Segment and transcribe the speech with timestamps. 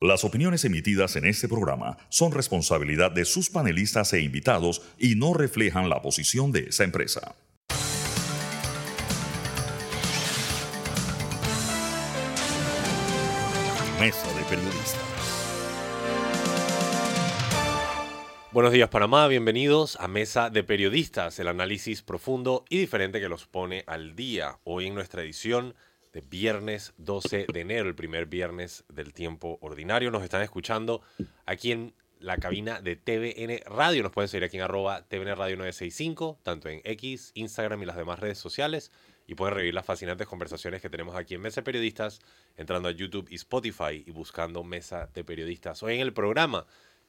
[0.00, 5.34] Las opiniones emitidas en este programa son responsabilidad de sus panelistas e invitados y no
[5.34, 7.34] reflejan la posición de esa empresa.
[13.98, 15.02] Mesa de Periodistas.
[18.52, 23.46] Buenos días Panamá, bienvenidos a Mesa de Periodistas, el análisis profundo y diferente que los
[23.46, 24.60] pone al día.
[24.62, 25.74] Hoy en nuestra edición
[26.12, 30.10] de viernes 12 de enero, el primer viernes del tiempo ordinario.
[30.10, 31.02] Nos están escuchando
[31.46, 34.02] aquí en la cabina de TVN Radio.
[34.02, 37.96] Nos pueden seguir aquí en arroba TVN Radio 965, tanto en X, Instagram y las
[37.96, 38.92] demás redes sociales.
[39.26, 42.20] Y pueden revivir las fascinantes conversaciones que tenemos aquí en Mesa de Periodistas,
[42.56, 45.82] entrando a YouTube y Spotify y buscando Mesa de Periodistas.
[45.82, 46.66] Hoy en el programa,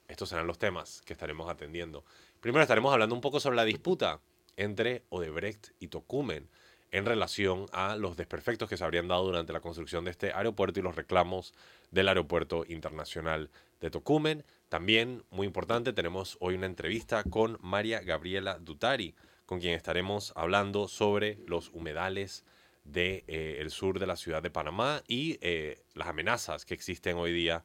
[0.08, 2.04] estos serán los temas que estaremos atendiendo.
[2.42, 4.20] Primero estaremos hablando un poco sobre la disputa
[4.58, 6.50] entre Odebrecht y Tocumen
[6.92, 10.80] en relación a los desperfectos que se habrían dado durante la construcción de este aeropuerto
[10.80, 11.54] y los reclamos
[11.92, 14.44] del Aeropuerto Internacional de Tocumen.
[14.70, 20.88] También, muy importante, tenemos hoy una entrevista con María Gabriela Dutari, con quien estaremos hablando
[20.88, 22.44] sobre los humedales
[22.84, 27.18] del de, eh, sur de la ciudad de Panamá y eh, las amenazas que existen
[27.18, 27.64] hoy día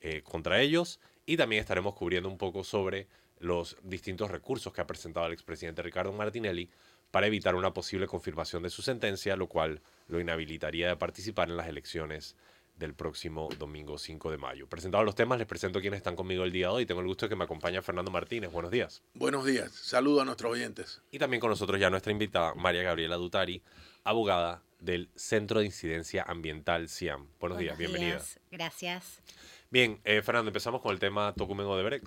[0.00, 1.00] eh, contra ellos.
[1.24, 5.82] Y también estaremos cubriendo un poco sobre los distintos recursos que ha presentado el expresidente
[5.82, 6.70] Ricardo Martinelli
[7.10, 11.56] para evitar una posible confirmación de su sentencia, lo cual lo inhabilitaría de participar en
[11.56, 12.36] las elecciones
[12.76, 14.68] del próximo domingo 5 de mayo.
[14.68, 16.86] Presentados los temas, les presento quienes están conmigo el día de hoy.
[16.86, 18.52] Tengo el gusto de que me acompañe Fernando Martínez.
[18.52, 19.02] Buenos días.
[19.14, 19.72] Buenos días.
[19.72, 21.02] Saludo a nuestros oyentes.
[21.10, 23.62] Y también con nosotros ya nuestra invitada, María Gabriela Dutari,
[24.04, 27.20] abogada del Centro de Incidencia Ambiental CIAM.
[27.20, 28.16] Buenos, Buenos días, bienvenida.
[28.16, 28.40] Días.
[28.50, 29.22] Gracias.
[29.70, 32.06] Bien, eh, Fernando, empezamos con el tema Tocumen Odebrecht.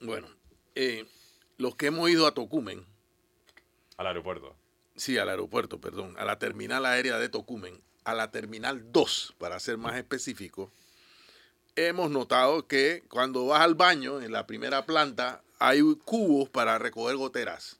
[0.00, 0.28] Bueno,
[0.74, 1.06] eh,
[1.58, 2.86] los que hemos ido a Tocumen,
[3.96, 4.54] al aeropuerto.
[4.96, 6.14] Sí, al aeropuerto, perdón.
[6.18, 7.80] A la terminal aérea de Tocumen.
[8.04, 10.70] A la terminal 2, para ser más específico.
[11.74, 17.16] Hemos notado que cuando vas al baño, en la primera planta, hay cubos para recoger
[17.16, 17.78] goteras.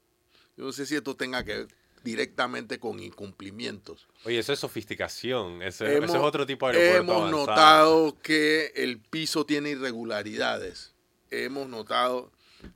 [0.56, 1.68] Yo no sé si esto tenga que ver
[2.02, 4.06] directamente con incumplimientos.
[4.24, 5.62] Oye, eso es sofisticación.
[5.62, 7.46] Ese, hemos, es otro tipo de aeropuerto Hemos avanzado.
[7.46, 10.92] notado que el piso tiene irregularidades.
[11.30, 12.30] Hemos notado.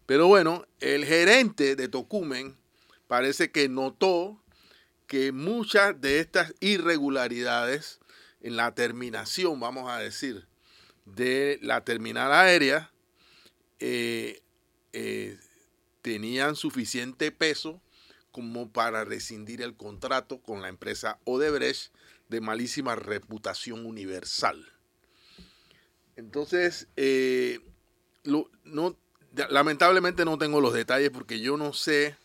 [0.06, 2.56] Pero bueno, el gerente de Tocumen
[3.10, 4.40] parece que notó
[5.08, 7.98] que muchas de estas irregularidades
[8.40, 10.46] en la terminación, vamos a decir,
[11.06, 12.92] de la terminal aérea,
[13.80, 14.40] eh,
[14.92, 15.36] eh,
[16.02, 17.82] tenían suficiente peso
[18.30, 21.92] como para rescindir el contrato con la empresa Odebrecht
[22.28, 24.72] de malísima reputación universal.
[26.14, 27.58] Entonces, eh,
[29.50, 32.16] lamentablemente no tengo los detalles porque yo no sé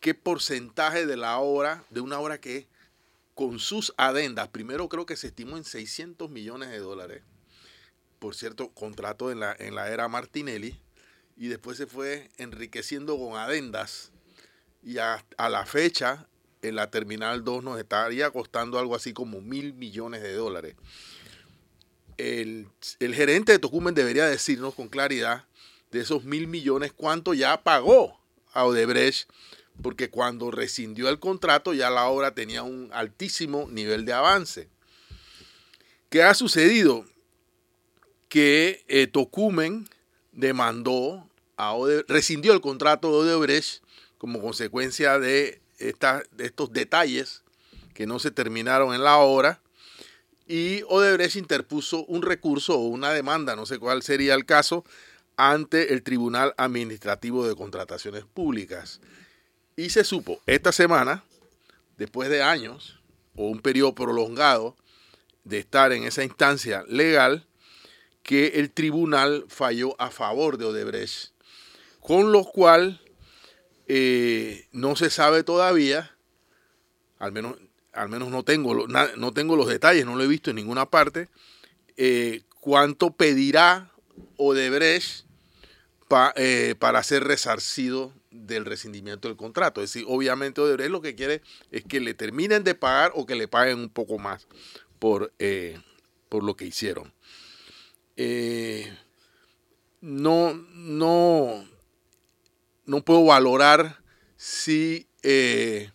[0.00, 2.66] qué porcentaje de la obra, de una obra que
[3.34, 7.22] con sus adendas, primero creo que se estimó en 600 millones de dólares,
[8.18, 10.78] por cierto, contrato en la, en la era Martinelli,
[11.36, 14.10] y después se fue enriqueciendo con adendas,
[14.82, 16.26] y a, a la fecha,
[16.62, 20.76] en la Terminal 2 nos estaría costando algo así como mil millones de dólares.
[22.18, 22.68] El,
[22.98, 25.46] el gerente de Tocumen debería decirnos con claridad
[25.90, 28.20] de esos mil millones cuánto ya pagó
[28.52, 29.30] a Odebrecht
[29.82, 34.68] porque cuando rescindió el contrato ya la obra tenía un altísimo nivel de avance.
[36.08, 37.04] ¿Qué ha sucedido?
[38.28, 39.88] Que eh, Tocumen
[40.32, 43.82] demandó, a Ode rescindió el contrato de Odebrecht
[44.18, 47.42] como consecuencia de, de estos detalles
[47.94, 49.60] que no se terminaron en la obra
[50.46, 54.84] y Odebrecht interpuso un recurso o una demanda, no sé cuál sería el caso,
[55.36, 59.00] ante el Tribunal Administrativo de Contrataciones Públicas.
[59.80, 61.24] Y se supo esta semana,
[61.96, 63.00] después de años
[63.34, 64.76] o un periodo prolongado
[65.44, 67.46] de estar en esa instancia legal,
[68.22, 71.32] que el tribunal falló a favor de Odebrecht,
[71.98, 73.00] con lo cual
[73.86, 76.14] eh, no se sabe todavía,
[77.18, 77.56] al menos,
[77.94, 81.30] al menos no, tengo, no tengo los detalles, no lo he visto en ninguna parte,
[81.96, 83.90] eh, cuánto pedirá
[84.36, 85.24] Odebrecht
[86.36, 89.82] eh, para ser resarcido del rescindimiento del contrato.
[89.82, 93.34] Es decir, obviamente Odebrecht lo que quiere es que le terminen de pagar o que
[93.34, 94.46] le paguen un poco más
[94.98, 95.78] por, eh,
[96.28, 97.12] por lo que hicieron.
[98.16, 98.92] Eh,
[100.00, 101.66] no, no,
[102.86, 104.00] no puedo valorar
[104.36, 105.90] si, eh,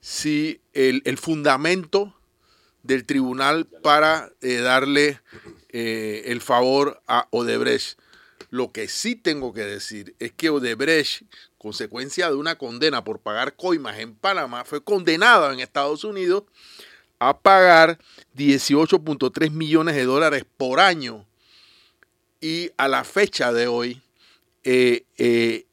[0.00, 2.14] si el, el, fundamento
[2.82, 5.20] del tribunal para darle
[5.70, 7.98] el favor a Odebrecht.
[8.50, 11.22] Lo que sí tengo que decir es que Odebrecht,
[11.66, 16.44] consecuencia de una condena por pagar coimas en Panamá, fue condenado en Estados Unidos
[17.18, 17.98] a pagar
[18.36, 21.26] 18.3 millones de dólares por año.
[22.40, 24.00] Y a la fecha de hoy,
[24.62, 25.66] eh, eh,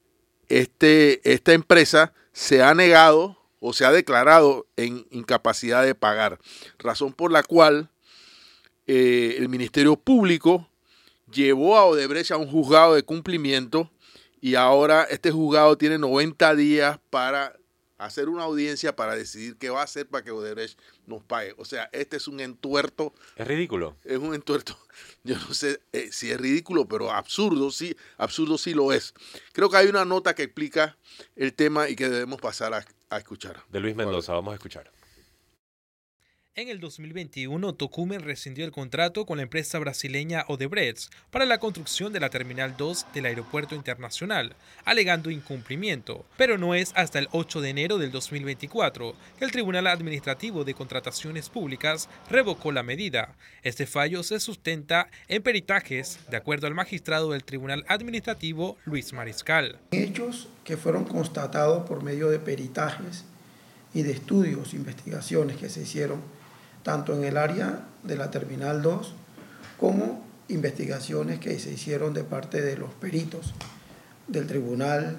[0.48, 6.40] este, esta empresa se ha negado o se ha declarado en incapacidad de pagar,
[6.76, 7.88] razón por la cual
[8.88, 10.68] eh, el Ministerio Público
[11.32, 13.92] llevó a Odebrecht a un juzgado de cumplimiento
[14.44, 17.58] y ahora este juzgado tiene 90 días para
[17.96, 21.54] hacer una audiencia para decidir qué va a hacer para que Odebrecht nos pague.
[21.56, 23.14] O sea, este es un entuerto.
[23.36, 23.96] Es ridículo.
[24.04, 24.76] Es un entuerto.
[25.24, 29.14] Yo no sé eh, si es ridículo, pero absurdo sí, absurdo sí lo es.
[29.54, 30.98] Creo que hay una nota que explica
[31.36, 33.62] el tema y que debemos pasar a, a escuchar.
[33.70, 34.92] De Luis Mendoza, vamos a escuchar.
[36.56, 42.12] En el 2021, Tocumen rescindió el contrato con la empresa brasileña Odebrecht para la construcción
[42.12, 44.54] de la Terminal 2 del Aeropuerto Internacional,
[44.84, 46.24] alegando incumplimiento.
[46.36, 50.74] Pero no es hasta el 8 de enero del 2024 que el Tribunal Administrativo de
[50.74, 53.34] Contrataciones Públicas revocó la medida.
[53.64, 59.80] Este fallo se sustenta en peritajes, de acuerdo al magistrado del Tribunal Administrativo, Luis Mariscal.
[59.90, 63.24] Hechos que fueron constatados por medio de peritajes
[63.92, 66.43] y de estudios, investigaciones que se hicieron
[66.84, 69.14] tanto en el área de la Terminal 2
[69.80, 73.54] como investigaciones que se hicieron de parte de los peritos
[74.28, 75.16] del tribunal,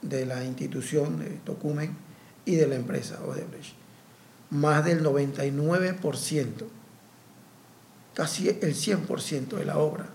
[0.00, 1.94] de la institución de Tocumen
[2.46, 3.74] y de la empresa Odebrecht.
[4.50, 6.48] Más del 99%,
[8.14, 10.06] casi el 100% de la obra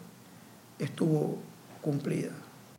[0.79, 1.37] estuvo
[1.81, 2.31] cumplida.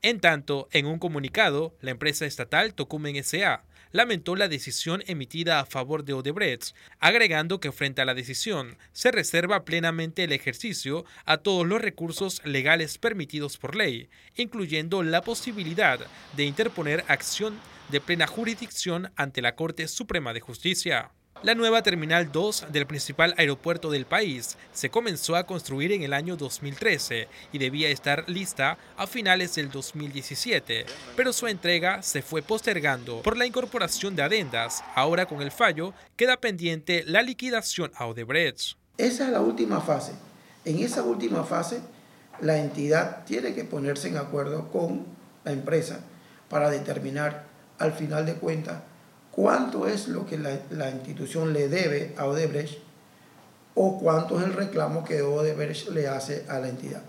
[0.03, 5.67] En tanto, en un comunicado, la empresa estatal Tocumen S.A lamentó la decisión emitida a
[5.67, 11.39] favor de Odebrecht, agregando que frente a la decisión se reserva plenamente el ejercicio a
[11.39, 16.01] todos los recursos legales permitidos por ley, incluyendo la posibilidad
[16.37, 21.11] de interponer acción de plena jurisdicción ante la Corte Suprema de Justicia.
[21.43, 26.15] La nueva Terminal 2 del principal aeropuerto del país se comenzó a construir en el
[26.15, 32.41] año 2013 y debía estar lista a finales del 2017, pero su entrega se fue
[32.41, 34.83] postergando por la incorporación de adendas.
[34.95, 38.79] Ahora con el fallo queda pendiente la liquidación a Odebrecht.
[38.97, 40.13] Esa es la última fase.
[40.65, 41.81] En esa última fase,
[42.41, 45.05] la entidad tiene que ponerse en acuerdo con
[45.45, 46.01] la empresa
[46.49, 47.45] para determinar
[47.79, 48.81] al final de cuentas
[49.37, 52.79] cuánto es lo que la, institución le debe a Odebrecht
[53.75, 57.03] o cuánto es el reclamo que Odebrecht le hace a la entidad.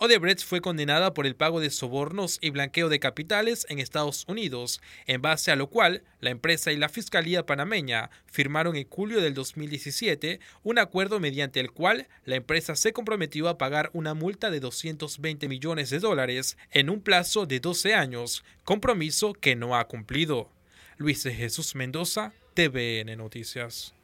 [0.00, 4.80] Odebrecht fue condenada por el pago de sobornos y blanqueo de capitales en Estados Unidos,
[5.06, 9.34] en base a lo cual la empresa y la Fiscalía panameña firmaron en julio del
[9.34, 14.60] 2017 un acuerdo mediante el cual la empresa se comprometió a pagar una multa de
[14.60, 20.50] 220 millones de dólares en un plazo de 12 años, compromiso que no ha cumplido.
[20.98, 23.94] Luis Jesús Mendoza, TVN Noticias.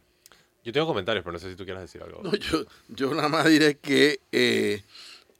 [0.63, 2.23] Yo tengo comentarios, pero no sé si tú quieres decir algo.
[2.23, 4.81] No, yo, yo nada más diré que eh,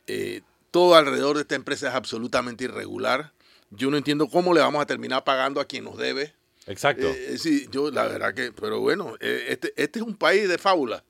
[0.09, 0.43] eh,
[0.73, 3.33] todo alrededor de esta empresa es absolutamente irregular.
[3.71, 6.35] Yo no entiendo cómo le vamos a terminar pagando a quien nos debe.
[6.67, 7.07] Exacto.
[7.07, 11.05] Eh, sí, yo la verdad que, pero bueno, este, este es un país de fábula.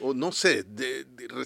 [0.00, 0.64] O no sé,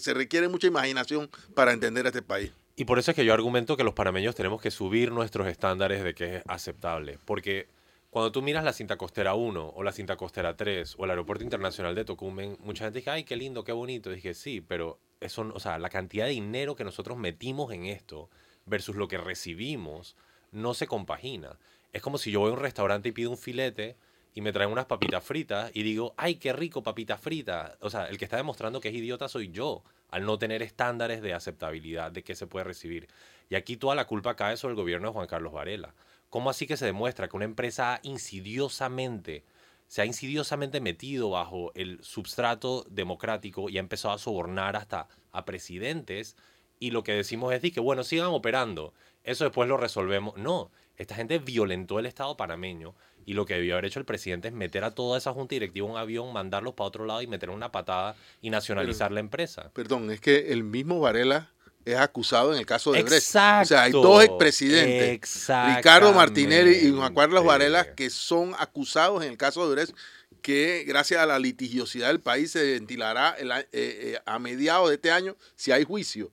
[0.01, 2.51] se requiere mucha imaginación para entender a este país.
[2.77, 6.03] Y por eso es que yo argumento que los panameños tenemos que subir nuestros estándares
[6.03, 7.19] de que es aceptable.
[7.27, 7.69] Porque
[8.13, 11.45] cuando tú miras la cinta costera 1 o la cinta costera 3 o el aeropuerto
[11.45, 14.11] internacional de Tocumen, mucha gente dice, ay, qué lindo, qué bonito.
[14.11, 18.29] dije, sí, pero eso, o sea, la cantidad de dinero que nosotros metimos en esto
[18.67, 20.15] versus lo que recibimos
[20.51, 21.59] no se compagina.
[21.95, 23.97] Es como si yo voy a un restaurante y pido un filete
[24.35, 27.79] y me traen unas papitas fritas y digo, ay, qué rico papita frita.
[27.81, 31.23] O sea, el que está demostrando que es idiota soy yo, al no tener estándares
[31.23, 33.09] de aceptabilidad de qué se puede recibir.
[33.49, 35.95] Y aquí toda la culpa cae sobre el gobierno de Juan Carlos Varela.
[36.33, 39.45] ¿Cómo así que se demuestra que una empresa insidiosamente
[39.87, 45.45] se ha insidiosamente metido bajo el substrato democrático y ha empezado a sobornar hasta a
[45.45, 46.39] presidentes?
[46.79, 48.95] Y lo que decimos es que, bueno, sigan operando.
[49.25, 50.35] Eso después lo resolvemos.
[50.39, 52.95] No, esta gente violentó el Estado panameño
[53.27, 55.87] y lo que debió haber hecho el presidente es meter a toda esa junta directiva
[55.87, 59.71] en un avión, mandarlos para otro lado y meter una patada y nacionalizar la empresa.
[59.75, 61.51] Perdón, es que el mismo Varela
[61.85, 63.29] es acusado en el caso de Brecht.
[63.29, 69.33] O sea, hay dos expresidentes, Ricardo Martinelli y Juan Carlos Varela, que son acusados en
[69.33, 69.97] el caso de Brecht,
[70.43, 75.11] que gracias a la litigiosidad del país se ventilará eh, eh, a mediados de este
[75.11, 76.31] año si hay juicio.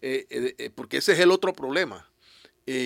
[0.00, 2.08] Eh, porque ese es el otro problema.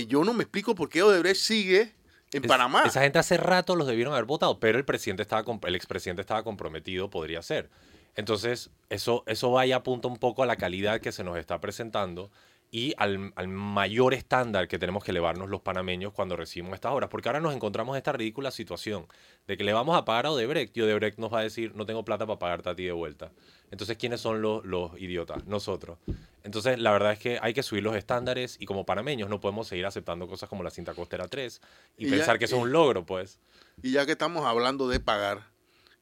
[0.09, 1.93] yo no me explico por qué Odebrecht sigue
[2.33, 2.85] en Panamá.
[2.87, 6.43] Esa gente hace rato los debieron haber votado, pero el presidente estaba el expresidente estaba
[6.43, 7.69] comprometido, podría ser.
[8.17, 12.31] Entonces, eso, eso vaya apunta un poco a la calidad que se nos está presentando
[12.75, 17.11] y al, al, mayor estándar que tenemos que elevarnos los panameños cuando recibimos estas obras.
[17.11, 19.07] Porque ahora nos encontramos en esta ridícula situación
[19.47, 21.85] de que le vamos a pagar a Odebrecht y Odebrecht nos va a decir, no
[21.85, 23.31] tengo plata para pagarte a ti de vuelta.
[23.71, 25.47] Entonces, ¿quiénes son los, los idiotas?
[25.47, 25.99] Nosotros.
[26.45, 29.69] Entonces, la verdad es que hay que subir los estándares y como panameños no podemos
[29.69, 31.61] seguir aceptando cosas como la cinta costera 3
[31.99, 33.39] y, y pensar ya, que eso es un logro, pues.
[33.83, 35.47] Y ya que estamos hablando de pagar,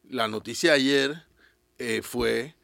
[0.08, 1.24] la noticia ayer
[1.80, 2.54] eh, fue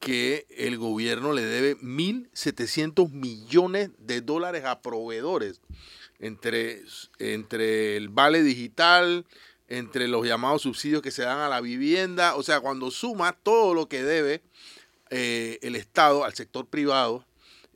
[0.00, 5.60] que el gobierno le debe 1.700 millones de dólares a proveedores
[6.18, 6.82] entre,
[7.18, 9.26] entre el vale digital,
[9.68, 13.74] entre los llamados subsidios que se dan a la vivienda, o sea, cuando suma todo
[13.74, 14.42] lo que debe
[15.10, 17.26] eh, el Estado al sector privado,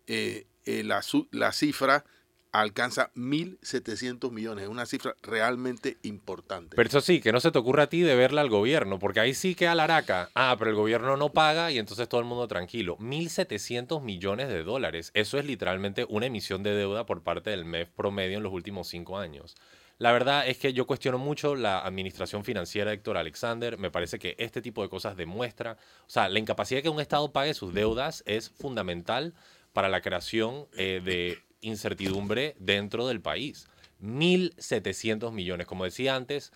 [0.07, 2.05] eh, eh, la, la cifra
[2.53, 4.65] alcanza 1.700 millones.
[4.65, 6.77] Es una cifra realmente importante.
[6.77, 9.21] Pero eso sí, que no se te ocurra a ti de verla al gobierno, porque
[9.21, 10.31] ahí sí queda la araca.
[10.35, 12.97] Ah, pero el gobierno no paga y entonces todo el mundo tranquilo.
[12.99, 15.11] 1.700 millones de dólares.
[15.15, 18.89] Eso es literalmente una emisión de deuda por parte del MEF promedio en los últimos
[18.89, 19.55] cinco años.
[19.99, 23.79] La verdad es que yo cuestiono mucho la administración financiera de Héctor Alexander.
[23.79, 25.77] Me parece que este tipo de cosas demuestra,
[26.07, 29.35] o sea, la incapacidad de que un Estado pague sus deudas es fundamental
[29.73, 33.69] para la creación eh, de incertidumbre dentro del país.
[34.03, 35.67] 1.700 millones.
[35.67, 36.53] Como decía antes,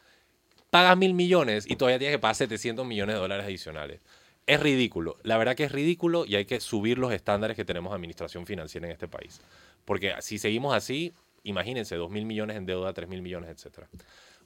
[0.70, 4.00] pagas mil millones y todavía tienes que pagar 700 millones de dólares adicionales.
[4.46, 5.18] Es ridículo.
[5.22, 8.46] La verdad que es ridículo y hay que subir los estándares que tenemos de administración
[8.46, 9.40] financiera en este país.
[9.84, 11.12] Porque si seguimos así,
[11.44, 13.86] imagínense, 2 mil millones en deuda, 3 mil millones, etc.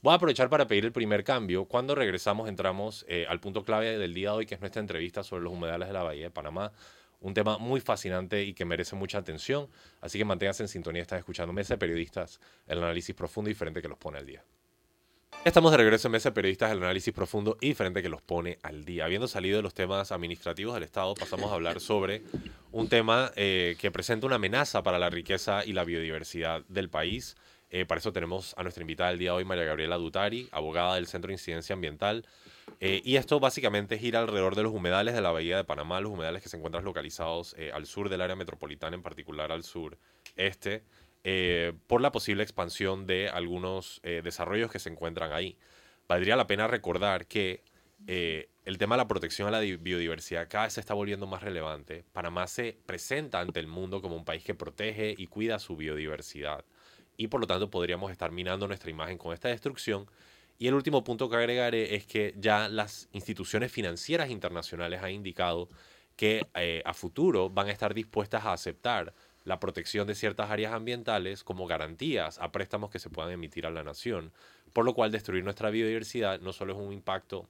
[0.02, 1.64] Voy a aprovechar para pedir el primer cambio.
[1.64, 5.22] Cuando regresamos, entramos eh, al punto clave del día de hoy, que es nuestra entrevista
[5.22, 6.72] sobre los humedales de la Bahía de Panamá
[7.20, 9.68] un tema muy fascinante y que merece mucha atención.
[10.00, 13.82] Así que manténganse en sintonía, están escuchando Mesa de Periodistas, el análisis profundo y diferente
[13.82, 14.44] que los pone al día.
[15.44, 18.58] Estamos de regreso en Mesa de Periodistas, el análisis profundo y diferente que los pone
[18.62, 19.04] al día.
[19.04, 22.24] Habiendo salido de los temas administrativos del Estado, pasamos a hablar sobre
[22.72, 27.36] un tema eh, que presenta una amenaza para la riqueza y la biodiversidad del país.
[27.70, 30.96] Eh, para eso tenemos a nuestra invitada del día de hoy, María Gabriela Dutari, abogada
[30.96, 32.26] del Centro de Incidencia Ambiental.
[32.80, 36.12] Eh, y esto básicamente gira alrededor de los humedales de la Bahía de Panamá, los
[36.12, 39.96] humedales que se encuentran localizados eh, al sur del área metropolitana, en particular al sur
[40.36, 40.82] este,
[41.24, 45.56] eh, por la posible expansión de algunos desarrollos que se encuentran ahí.
[46.06, 47.62] Valdría la pena recordar que
[48.06, 52.04] el tema de la protección a la biodiversidad cada vez se está volviendo más relevante.
[52.12, 56.64] Panamá se presenta ante el mundo como un país que protege y cuida su biodiversidad.
[57.16, 60.06] Y por lo tanto podríamos estar minando nuestra imagen con esta destrucción
[60.58, 65.68] y el último punto que agregaré es que ya las instituciones financieras internacionales han indicado
[66.16, 69.12] que eh, a futuro van a estar dispuestas a aceptar
[69.44, 73.70] la protección de ciertas áreas ambientales como garantías a préstamos que se puedan emitir a
[73.70, 74.32] la nación,
[74.72, 77.48] por lo cual destruir nuestra biodiversidad no solo es un impacto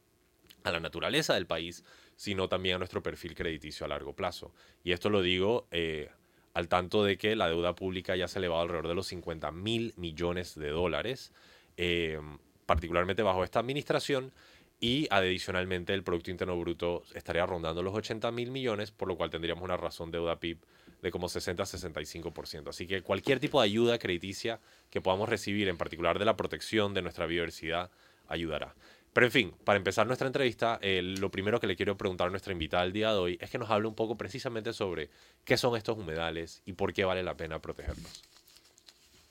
[0.65, 1.85] a la naturaleza del país,
[2.17, 4.53] sino también a nuestro perfil crediticio a largo plazo.
[4.83, 6.11] Y esto lo digo eh,
[6.55, 9.53] al tanto de que la deuda pública ya se ha elevado alrededor de los 50
[9.53, 11.33] mil millones de dólares.
[11.77, 12.21] Eh,
[12.67, 14.33] particularmente bajo esta administración,
[14.79, 19.31] y adicionalmente el Producto Interno Bruto estaría rondando los 80 mil millones, por lo cual
[19.31, 20.59] tendríamos una razón de deuda PIB
[21.03, 22.69] de como 60-65%.
[22.69, 26.95] Así que cualquier tipo de ayuda crediticia que podamos recibir, en particular de la protección
[26.95, 27.91] de nuestra biodiversidad,
[28.29, 28.75] ayudará.
[29.13, 32.31] Pero en fin, para empezar nuestra entrevista, eh, lo primero que le quiero preguntar a
[32.31, 35.09] nuestra invitada el día de hoy es que nos hable un poco precisamente sobre
[35.45, 38.23] qué son estos humedales y por qué vale la pena protegerlos.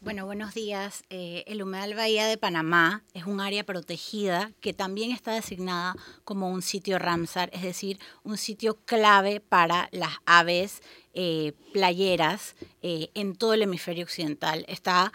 [0.02, 1.04] Bueno, buenos días.
[1.10, 6.50] Eh, el humedal Bahía de Panamá es un área protegida que también está designada como
[6.50, 10.82] un sitio Ramsar, es decir, un sitio clave para las aves
[11.14, 14.66] eh, playeras eh, en todo el hemisferio occidental.
[14.68, 15.12] Está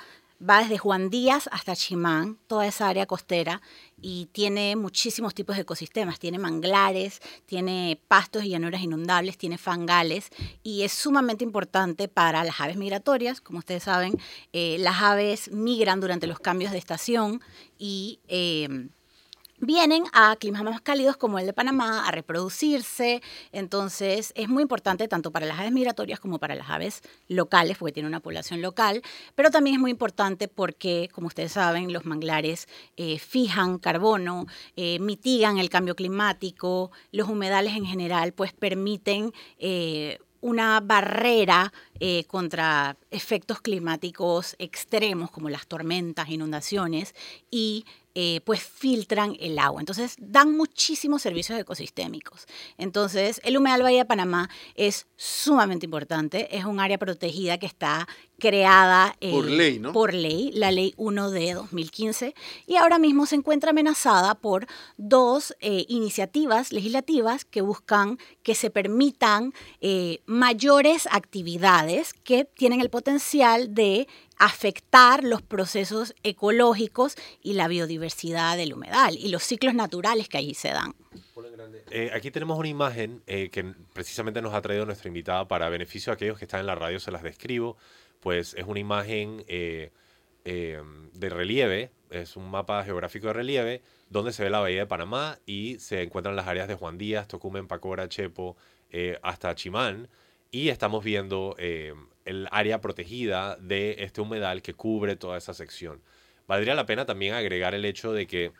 [0.48, 3.60] va desde Juan Díaz hasta Chimán, toda esa área costera,
[4.00, 6.18] y tiene muchísimos tipos de ecosistemas.
[6.18, 10.30] Tiene manglares, tiene pastos y llanuras inundables, tiene fangales,
[10.62, 13.40] y es sumamente importante para las aves migratorias.
[13.40, 14.18] Como ustedes saben,
[14.52, 17.40] eh, las aves migran durante los cambios de estación
[17.78, 18.20] y...
[18.28, 18.88] Eh,
[19.60, 23.22] vienen a climas más cálidos como el de Panamá a reproducirse.
[23.52, 27.92] Entonces es muy importante tanto para las aves migratorias como para las aves locales, porque
[27.92, 29.02] tiene una población local,
[29.34, 34.98] pero también es muy importante porque, como ustedes saben, los manglares eh, fijan carbono, eh,
[34.98, 39.32] mitigan el cambio climático, los humedales en general pues permiten...
[39.58, 41.70] Eh, una barrera
[42.26, 47.14] contra efectos climáticos extremos como las tormentas, inundaciones
[47.50, 49.80] y eh, pues filtran el agua.
[49.80, 52.46] Entonces dan muchísimos servicios ecosistémicos.
[52.76, 58.08] Entonces el humedal Bahía de Panamá es sumamente importante, es un área protegida que está
[58.40, 59.92] creada eh, por ley, ¿no?
[59.92, 62.34] Por ley, la ley 1 de 2015,
[62.66, 64.66] y ahora mismo se encuentra amenazada por
[64.96, 69.52] dos eh, iniciativas legislativas que buscan que se permitan
[70.26, 74.08] mayores actividades que tienen el potencial de
[74.40, 80.54] afectar los procesos ecológicos y la biodiversidad del humedal y los ciclos naturales que allí
[80.54, 80.94] se dan.
[81.90, 86.10] Eh, aquí tenemos una imagen eh, que precisamente nos ha traído nuestra invitada para beneficio
[86.10, 87.76] de aquellos que están en la radio, se las describo.
[88.20, 89.90] Pues es una imagen eh,
[90.44, 95.38] de relieve, es un mapa geográfico de relieve, donde se ve la bahía de Panamá
[95.46, 98.56] y se encuentran las áreas de Juan Díaz, Tocumen, Pacora, Chepo,
[99.22, 100.08] hasta Chimán.
[100.50, 106.02] Y estamos viendo el área protegida de este humedal que cubre toda esa sección.
[106.48, 108.52] Valdría la pena también agregar el hecho de que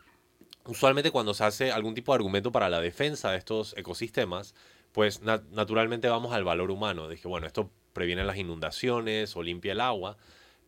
[0.64, 4.54] usualmente cuando se hace algún tipo de argumento para la defensa de estos ecosistemas,
[4.92, 9.80] pues naturalmente vamos al valor humano, que bueno, esto previene las inundaciones o limpia el
[9.80, 10.16] agua,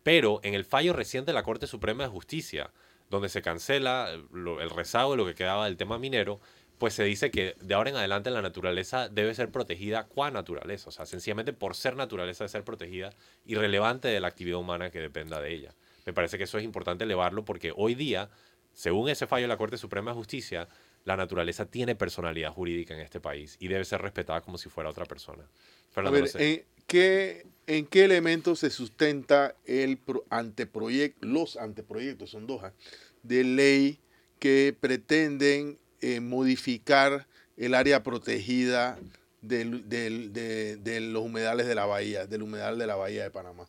[0.03, 2.71] pero en el fallo reciente de la Corte Suprema de Justicia,
[3.11, 6.41] donde se cancela el rezago de lo que quedaba del tema minero,
[6.79, 10.89] pues se dice que de ahora en adelante la naturaleza debe ser protegida qua naturaleza,
[10.89, 13.11] o sea, sencillamente por ser naturaleza de ser protegida,
[13.45, 15.75] irrelevante de la actividad humana que dependa de ella.
[16.07, 18.31] Me parece que eso es importante elevarlo porque hoy día,
[18.73, 20.67] según ese fallo de la Corte Suprema de Justicia,
[21.05, 24.91] la naturaleza tiene personalidad jurídica en este país y debe ser respetada como si fuera
[24.91, 25.49] otra persona.
[25.95, 32.63] A ver, ¿en, qué, ¿en qué elemento se sustenta el anteproyecto, los anteproyectos, son dos,
[32.65, 32.75] ¿ah?
[33.23, 33.99] de ley
[34.39, 38.99] que pretenden eh, modificar el área protegida
[39.41, 43.67] de, los humedales de la bahía, del humedal de la bahía de Panamá.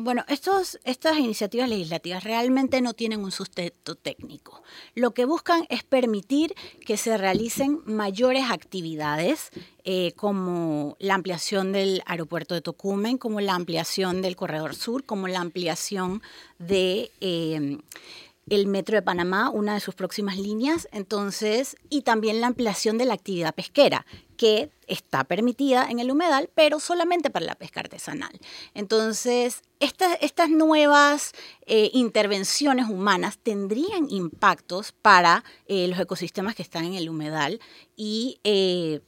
[0.00, 4.62] Bueno, estos, estas iniciativas legislativas realmente no tienen un sustento técnico.
[4.94, 6.54] Lo que buscan es permitir
[6.86, 9.50] que se realicen mayores actividades
[9.82, 15.26] eh, como la ampliación del aeropuerto de Tocumen, como la ampliación del Corredor Sur, como
[15.26, 16.22] la ampliación
[16.60, 17.10] de...
[17.20, 17.78] Eh,
[18.50, 23.04] el Metro de Panamá, una de sus próximas líneas, entonces, y también la ampliación de
[23.04, 28.38] la actividad pesquera, que está permitida en el humedal, pero solamente para la pesca artesanal.
[28.72, 31.32] Entonces, estas nuevas
[31.66, 37.60] eh, intervenciones humanas tendrían impactos para eh, los ecosistemas que están en el humedal
[37.96, 39.00] y eh,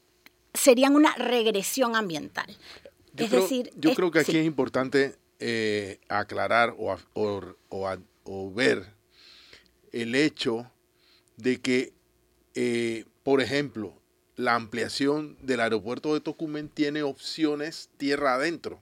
[0.52, 2.46] serían una regresión ambiental.
[3.14, 5.16] Yo es creo, decir, yo creo que aquí es importante
[6.08, 8.99] aclarar o, o ver
[9.92, 10.70] el hecho
[11.36, 11.92] de que,
[12.54, 13.94] eh, por ejemplo,
[14.36, 18.80] la ampliación del aeropuerto de Tocumen tiene opciones tierra adentro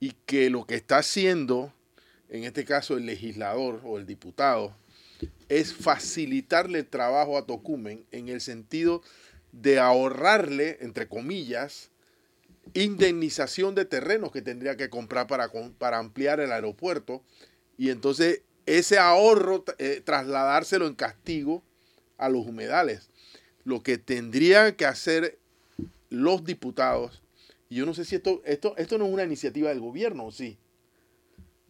[0.00, 1.72] y que lo que está haciendo,
[2.28, 4.74] en este caso el legislador o el diputado,
[5.48, 9.02] es facilitarle el trabajo a Tocumen en el sentido
[9.52, 11.90] de ahorrarle, entre comillas,
[12.74, 17.22] indemnización de terrenos que tendría que comprar para, para ampliar el aeropuerto.
[17.76, 21.62] Y entonces ese ahorro eh, trasladárselo en castigo
[22.18, 23.10] a los humedales.
[23.64, 25.38] Lo que tendrían que hacer
[26.10, 27.22] los diputados,
[27.68, 30.32] y yo no sé si esto, esto, esto no es una iniciativa del gobierno, ¿o
[30.32, 30.58] sí?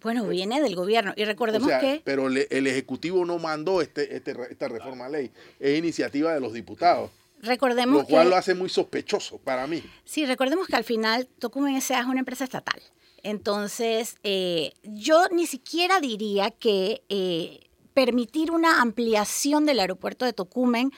[0.02, 1.12] Bueno, viene del gobierno.
[1.16, 2.02] Y recordemos que.
[2.04, 5.30] Pero el Ejecutivo no mandó este, este, esta reforma ley.
[5.60, 7.10] Es iniciativa de los diputados.
[7.40, 9.82] Recordemos lo cual lo hace muy sospechoso para mí.
[10.04, 12.00] Sí, recordemos que al final Tocumen S.A.
[12.00, 12.80] es una empresa estatal.
[13.22, 20.92] Entonces, eh, yo ni siquiera diría que eh, permitir una ampliación del aeropuerto de Tocumen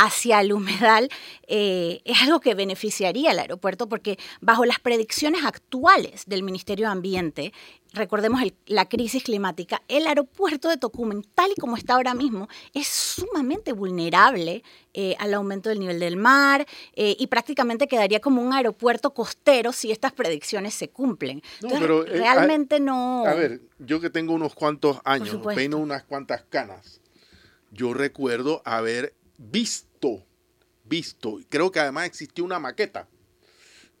[0.00, 1.10] hacia el humedal
[1.46, 6.92] eh, es algo que beneficiaría al aeropuerto porque bajo las predicciones actuales del Ministerio de
[6.92, 7.52] Ambiente,
[7.92, 12.86] recordemos la crisis climática, el aeropuerto de Tocumen, tal y como está ahora mismo, es
[12.86, 14.62] sumamente vulnerable
[14.94, 19.70] eh, al aumento del nivel del mar eh, y prácticamente quedaría como un aeropuerto costero
[19.72, 21.42] si estas predicciones se cumplen.
[21.60, 23.26] pero, realmente no...
[23.26, 27.02] A ver, yo que tengo unos cuantos años, peino unas cuantas canas,
[27.70, 29.89] yo recuerdo haber visto
[30.84, 33.08] visto, creo que además existió una maqueta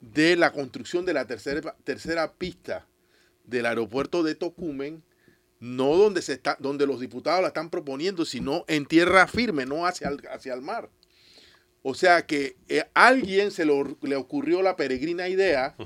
[0.00, 2.86] de la construcción de la tercera, tercera pista
[3.44, 5.02] del aeropuerto de Tocumen,
[5.60, 9.86] no donde, se está, donde los diputados la están proponiendo, sino en tierra firme, no
[9.86, 10.90] hacia el, hacia el mar.
[11.82, 15.76] O sea que a eh, alguien se le ocurrió la peregrina idea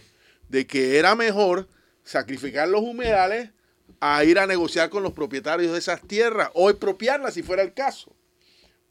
[0.48, 1.68] de que era mejor
[2.04, 3.50] sacrificar los humedales
[4.00, 7.74] a ir a negociar con los propietarios de esas tierras o expropiarlas si fuera el
[7.74, 8.14] caso.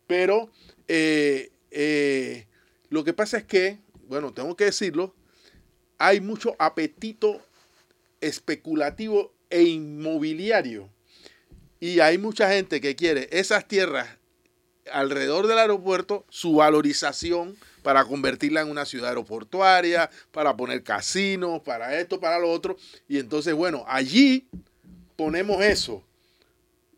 [0.08, 0.50] Pero
[0.88, 2.48] eh, eh,
[2.90, 5.16] lo que pasa es que, bueno, tengo que decirlo,
[5.98, 7.42] hay mucho apetito
[8.22, 10.90] especulativo e inmobiliario.
[11.80, 14.08] Y hay mucha gente que quiere esas tierras
[14.92, 22.00] alrededor del aeropuerto, su valorización para convertirla en una ciudad aeroportuaria, para poner casinos, para
[22.00, 22.78] esto, para lo otro.
[23.08, 24.48] Y entonces, bueno, allí
[25.16, 26.04] ponemos eso.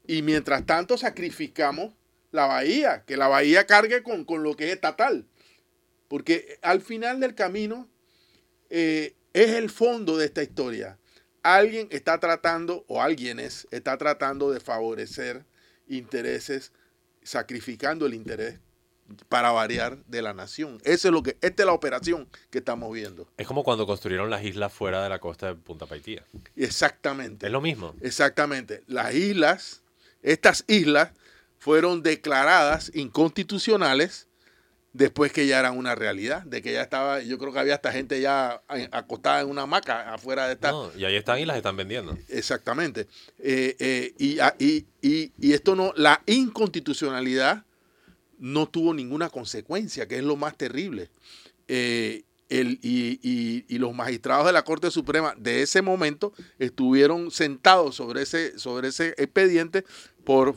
[0.08, 1.94] Y mientras tanto sacrificamos
[2.36, 5.26] la bahía, que la bahía cargue con, lo que es estatal.
[6.08, 7.90] Porque al final del camino
[8.70, 11.00] eh, es el fondo de esta historia.
[11.42, 15.46] Alguien está tratando, o alguienes, está tratando de favorecer
[15.88, 16.72] intereses,
[17.24, 18.60] sacrificando el interés
[19.30, 20.80] para variar de la nación.
[20.84, 23.28] Eso es lo que, esta es la operación que estamos viendo.
[23.38, 26.24] Es como cuando construyeron las islas fuera de la costa de Punta Paitía.
[26.56, 27.46] Exactamente.
[27.46, 27.94] Es lo mismo.
[28.02, 28.84] Exactamente.
[28.88, 29.84] Las islas,
[30.24, 31.12] estas islas
[31.66, 34.28] fueron declaradas inconstitucionales
[34.94, 37.92] después que ya eran una realidad, de que ya estaba, yo creo que había esta
[37.92, 40.70] gente ya acostada en una hamaca afuera de esta...
[40.70, 42.16] No, y ahí están y las están vendiendo.
[42.30, 43.08] Exactamente.
[43.40, 47.66] Eh, eh, y, y, y, y, esto no, la inconstitucionalidad
[48.38, 51.10] no tuvo ninguna consecuencia, que es lo más terrible.
[51.68, 58.22] Eh, el, y, los magistrados de la Corte Suprema de ese momento estuvieron sentados sobre
[58.22, 59.84] ese, sobre ese expediente
[60.26, 60.56] por,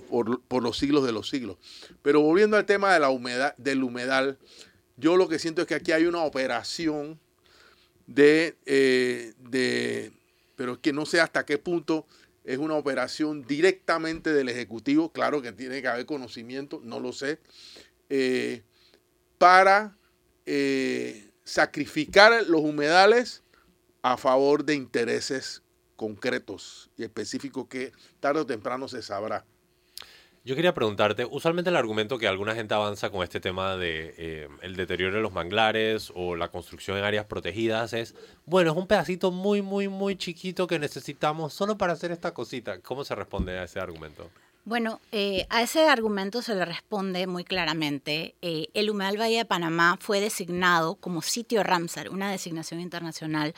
[0.63, 1.59] los siglos de los siglos.
[2.03, 4.39] Pero volviendo al tema de la humedad, del humedal,
[4.97, 7.21] yo lo que siento es que aquí hay una operación
[8.07, 10.13] de, eh, de
[10.57, 12.07] pero que no sé hasta qué punto
[12.43, 17.39] es una operación directamente del Ejecutivo, claro que tiene que haber conocimiento, no lo sé,
[18.09, 18.63] eh,
[19.37, 19.97] para
[20.47, 23.43] eh, sacrificar los humedales
[24.01, 25.63] a favor de intereses
[25.95, 29.45] concretos y específicos que tarde o temprano se sabrá.
[30.49, 34.49] Yo quería preguntarte, usualmente el argumento que alguna gente avanza con este tema de eh,
[34.63, 38.15] el deterioro de los manglares o la construcción en áreas protegidas es,
[38.47, 42.81] bueno, es un pedacito muy, muy, muy chiquito que necesitamos solo para hacer esta cosita.
[42.81, 44.31] ¿Cómo se responde a ese argumento?
[44.65, 48.35] Bueno, eh, a ese argumento se le responde muy claramente.
[48.41, 53.53] Eh, el Humedal Valle de Panamá fue designado como sitio Ramsar, una designación internacional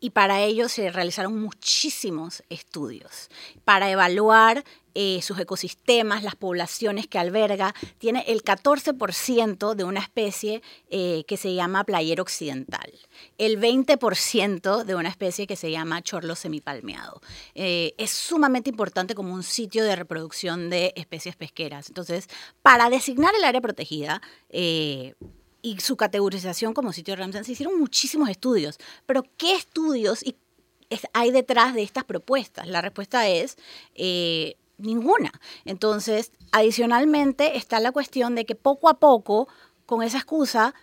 [0.00, 3.28] y para ello se realizaron muchísimos estudios
[3.64, 4.64] para evaluar
[5.00, 7.72] eh, sus ecosistemas, las poblaciones que alberga.
[7.98, 12.92] Tiene el 14% de una especie eh, que se llama playero occidental,
[13.38, 17.20] el 20% de una especie que se llama chorlo semipalmeado.
[17.54, 21.88] Eh, es sumamente importante como un sitio de reproducción de especies pesqueras.
[21.88, 22.26] Entonces,
[22.62, 24.20] para designar el área protegida,
[25.62, 28.78] y su categorización como sitio Ramsar, se hicieron muchísimos estudios.
[29.06, 30.24] Pero, ¿qué estudios
[31.12, 32.66] hay detrás de estas propuestas?
[32.66, 33.56] La respuesta es
[33.94, 35.32] eh, ninguna.
[35.64, 39.48] Entonces, adicionalmente está la cuestión de que poco a poco,
[39.86, 40.74] con esa excusa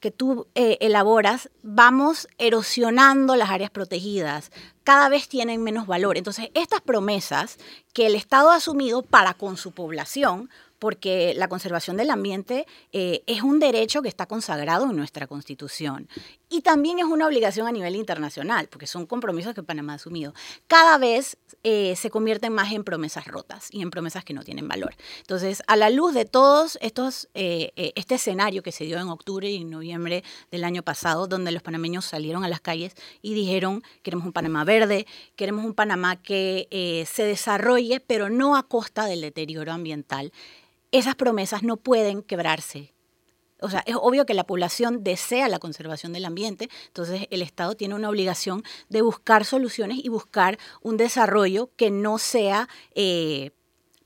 [0.00, 6.18] que tú eh, elaboras, vamos erosionando las áreas protegidas, cada vez tienen menos valor.
[6.18, 7.56] Entonces, estas promesas
[7.94, 13.22] que el Estado ha asumido para con su población, porque la conservación del ambiente eh,
[13.26, 16.08] es un derecho que está consagrado en nuestra Constitución.
[16.50, 20.34] Y también es una obligación a nivel internacional, porque son compromisos que Panamá ha asumido.
[20.66, 24.68] Cada vez eh, se convierten más en promesas rotas y en promesas que no tienen
[24.68, 24.94] valor.
[25.20, 29.50] Entonces, a la luz de todos estos, eh, este escenario que se dio en octubre
[29.50, 34.26] y noviembre del año pasado, donde los panameños salieron a las calles y dijeron, queremos
[34.26, 39.72] un Panamá verde, queremos un Panamá que se desarrolle, pero no a costa del deterioro
[39.72, 40.32] ambiental
[40.94, 42.94] esas promesas no pueden quebrarse.
[43.60, 47.74] O sea, es obvio que la población desea la conservación del ambiente, entonces el Estado
[47.74, 53.50] tiene una obligación de buscar soluciones y buscar un desarrollo que no sea eh,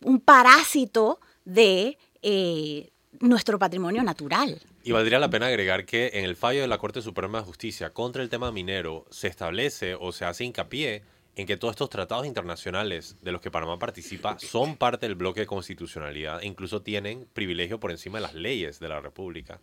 [0.00, 4.60] un parásito de eh, nuestro patrimonio natural.
[4.82, 7.90] Y valdría la pena agregar que en el fallo de la Corte Suprema de Justicia
[7.90, 11.02] contra el tema minero se establece o se hace hincapié
[11.38, 15.40] en que todos estos tratados internacionales de los que Panamá participa son parte del bloque
[15.40, 19.60] de constitucionalidad e incluso tienen privilegio por encima de las leyes de la República,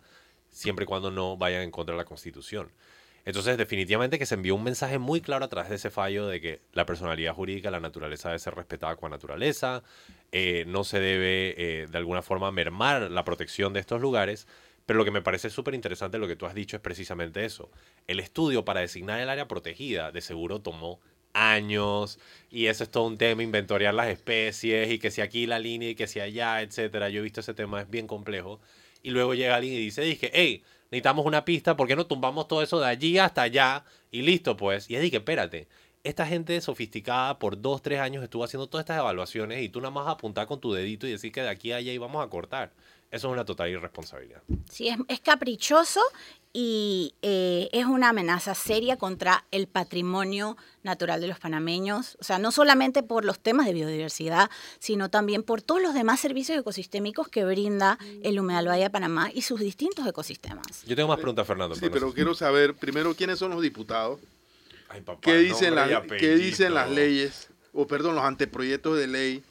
[0.50, 2.72] siempre y cuando no vayan en contra de la Constitución.
[3.26, 6.40] Entonces, definitivamente que se envió un mensaje muy claro a través de ese fallo de
[6.40, 9.84] que la personalidad jurídica, la naturaleza debe ser respetada con naturaleza,
[10.32, 14.48] eh, no se debe eh, de alguna forma mermar la protección de estos lugares,
[14.86, 17.70] pero lo que me parece súper interesante lo que tú has dicho es precisamente eso.
[18.08, 21.02] El estudio para designar el área protegida de seguro tomó
[21.36, 22.20] años
[22.50, 25.90] y eso es todo un tema, inventoriar las especies y que si aquí la línea
[25.90, 27.10] y que si allá, etcétera.
[27.10, 28.62] Yo he visto ese tema, es bien complejo.
[29.04, 32.48] Y luego llega alguien y dice, dije, hey, necesitamos una pista, ¿por qué no tumbamos
[32.48, 33.84] todo eso de allí hasta allá?
[34.10, 34.90] Y listo, pues.
[34.90, 35.68] Y dije, espérate,
[36.04, 39.92] esta gente sofisticada por dos, tres años estuvo haciendo todas estas evaluaciones y tú nada
[39.92, 42.72] más apuntar con tu dedito y decir que de aquí a allá íbamos a cortar.
[43.12, 44.42] Eso es una total irresponsabilidad.
[44.70, 46.02] Sí, es, es caprichoso
[46.58, 52.40] y eh, es una amenaza seria contra el patrimonio natural de los panameños, o sea,
[52.40, 57.28] no solamente por los temas de biodiversidad, sino también por todos los demás servicios ecosistémicos
[57.28, 60.86] que brinda el humedal Valle de Panamá y sus distintos ecosistemas.
[60.88, 61.76] Yo tengo más preguntas, Fernando.
[61.76, 64.22] Sí, pero quiero saber primero quiénes son los diputados,
[64.88, 69.44] Ay, papá, qué dicen, las, qué dicen las leyes, o perdón, los anteproyectos de ley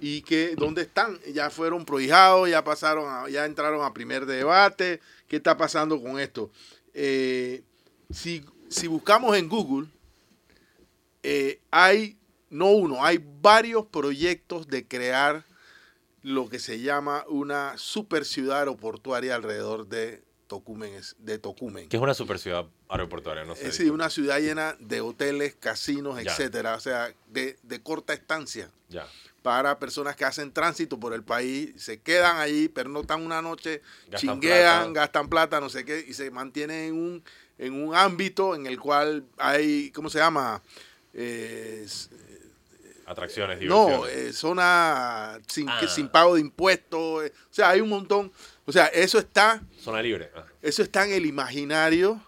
[0.00, 1.18] y que dónde están.
[1.32, 5.00] Ya fueron prohijados, ya pasaron, a- ya entraron a primer debate.
[5.28, 6.50] ¿Qué está pasando con esto?
[6.94, 7.62] Eh,
[8.10, 9.88] si, si buscamos en Google,
[11.22, 12.16] eh, hay
[12.50, 15.44] no uno, hay varios proyectos de crear
[16.22, 21.88] lo que se llama una super ciudad aeroportuaria alrededor de Tocumen, de Tocumen.
[21.88, 23.62] Que es una super ciudad aeroportuaria, no sé.
[23.62, 26.30] Es decir, una ciudad llena de hoteles, casinos, Ya.
[26.30, 29.06] etcétera, o sea, de, de corta estancia Ya.
[29.46, 33.40] Para personas que hacen tránsito por el país, se quedan allí, pero no están una
[33.40, 35.00] noche, Gastan chinguean, plata.
[35.00, 37.24] gastan plata, no sé qué, y se mantienen en un,
[37.56, 40.60] en un ámbito en el cual hay, ¿cómo se llama?
[41.14, 42.08] Eh, s-
[43.06, 44.16] Atracciones, no, diversiones.
[44.16, 45.88] eh, zona sin, que- Ah.
[45.94, 48.32] sin pago de impuestos, eh, o sea, hay un montón,
[48.64, 50.28] o sea, eso está Zona libre.
[50.34, 50.44] Ah.
[50.60, 52.20] eso está en el imaginario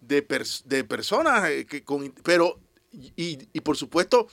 [0.00, 2.58] de, pers- de personas, eh, que con, pero,
[2.90, 4.28] y, y por supuesto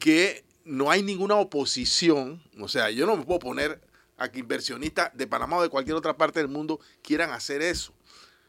[0.00, 3.80] que no hay ninguna oposición, o sea, yo no me puedo poner
[4.18, 7.94] a que inversionistas de Panamá o de cualquier otra parte del mundo quieran hacer eso,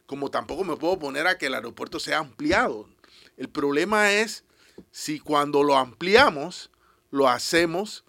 [0.05, 2.89] como tampoco me puedo poner a que el aeropuerto sea ampliado.
[3.37, 4.43] El problema es
[4.91, 6.71] si cuando lo ampliamos,
[7.09, 8.03] lo hacemos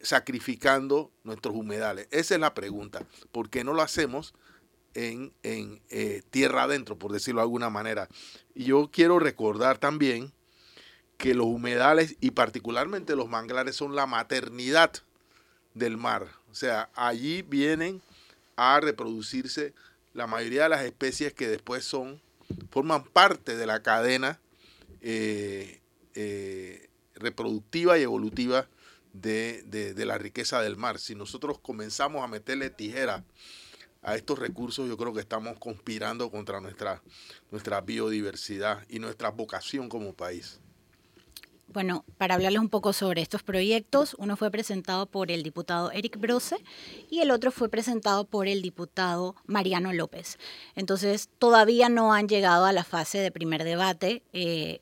[0.00, 2.08] sacrificando nuestros humedales.
[2.10, 3.06] Esa es la pregunta.
[3.30, 4.34] ¿Por qué no lo hacemos
[4.94, 8.08] en, en, eh, tierra adentro, por decirlo de alguna manera?
[8.54, 10.32] Y yo quiero recordar también
[11.16, 14.92] que los humedales y particularmente los manglares son la maternidad
[15.74, 16.28] del mar.
[16.50, 18.00] O sea, allí vienen
[18.56, 19.74] a reproducirse
[20.14, 22.20] la mayoría de las especies que después son,
[22.70, 24.38] forman parte de la cadena
[25.02, 25.80] eh,
[26.14, 28.66] eh, reproductiva y evolutiva
[29.12, 30.98] de, de- de la riqueza del mar.
[30.98, 33.24] Si nosotros comenzamos a meterle tijera
[34.02, 37.02] a estos recursos, yo creo que estamos conspirando contra nuestra,
[37.50, 40.60] nuestra biodiversidad y nuestra vocación como país.
[41.68, 46.18] Bueno, para hablarles un poco sobre estos proyectos, uno fue presentado por el diputado Eric
[46.18, 46.56] Brose
[47.10, 50.38] y el otro fue presentado por el diputado Mariano López.
[50.74, 54.22] Entonces, todavía no han llegado a la fase de primer debate.
[54.32, 54.80] Eh,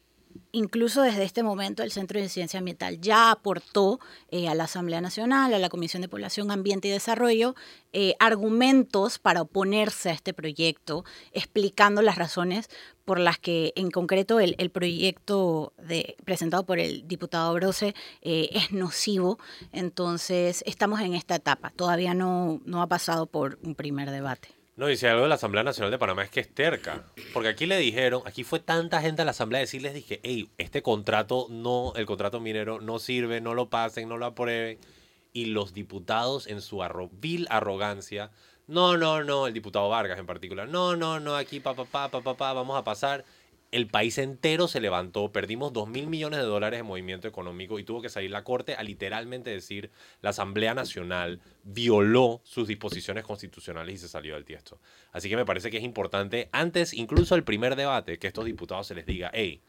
[0.54, 5.00] incluso desde este momento el Centro de Ciencia Ambiental ya aportó eh, a la Asamblea
[5.00, 7.54] Nacional, a la Comisión de Población, Ambiente y Desarrollo,
[7.92, 12.70] eh, argumentos para oponerse a este proyecto, explicando las razones
[13.04, 15.74] por las que en concreto el, proyecto
[16.24, 19.38] presentado por el diputado Brose eh, es nocivo.
[19.72, 24.63] Entonces estamos en esta etapa, todavía no, no ha pasado por un primer debate.
[24.76, 27.04] No, y si algo de la Asamblea Nacional de Panamá es que es terca.
[27.32, 30.50] Porque aquí le dijeron, aquí fue tanta gente a la Asamblea a decirles, dije, hey,
[30.58, 34.78] este contrato no, el contrato minero no sirve, no lo pasen, no lo aprueben.
[35.32, 36.82] Y los diputados en su
[37.12, 38.32] vil arrogancia,
[38.66, 42.08] no, no, no, el diputado Vargas en particular, no, no, no, aquí pa, pa, pa,
[42.08, 43.24] pa, pa, pa, vamos a pasar.
[43.74, 47.82] El país entero se levantó, perdimos 2 mil millones de dólares en movimiento económico y
[47.82, 49.90] tuvo que salir la Corte a literalmente decir
[50.22, 54.78] la Asamblea Nacional violó sus disposiciones constitucionales y se salió del tiesto.
[55.10, 58.87] Así que me parece que es importante, antes incluso el primer debate, que estos diputados
[58.87, 59.60] se les diga, hey,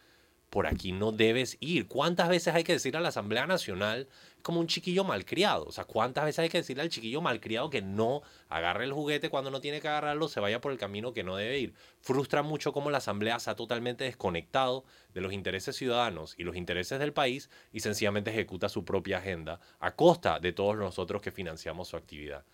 [0.55, 1.85] por aquí no debes ir.
[1.85, 4.07] ¿Cuántas veces hay que decirle a la Asamblea Nacional
[4.41, 5.65] como un chiquillo malcriado?
[5.65, 9.29] O sea, ¿cuántas veces hay que decirle al chiquillo malcriado que no agarre el juguete
[9.29, 11.73] cuando no tiene que agarrarlo, se vaya por el camino que no debe ir?
[11.99, 16.55] Frustra mucho cómo la Asamblea se ha totalmente desconectado de los intereses ciudadanos y los
[16.55, 21.31] intereses del país y sencillamente ejecuta su propia agenda a costa de todos nosotros que
[21.33, 22.45] financiamos su actividad.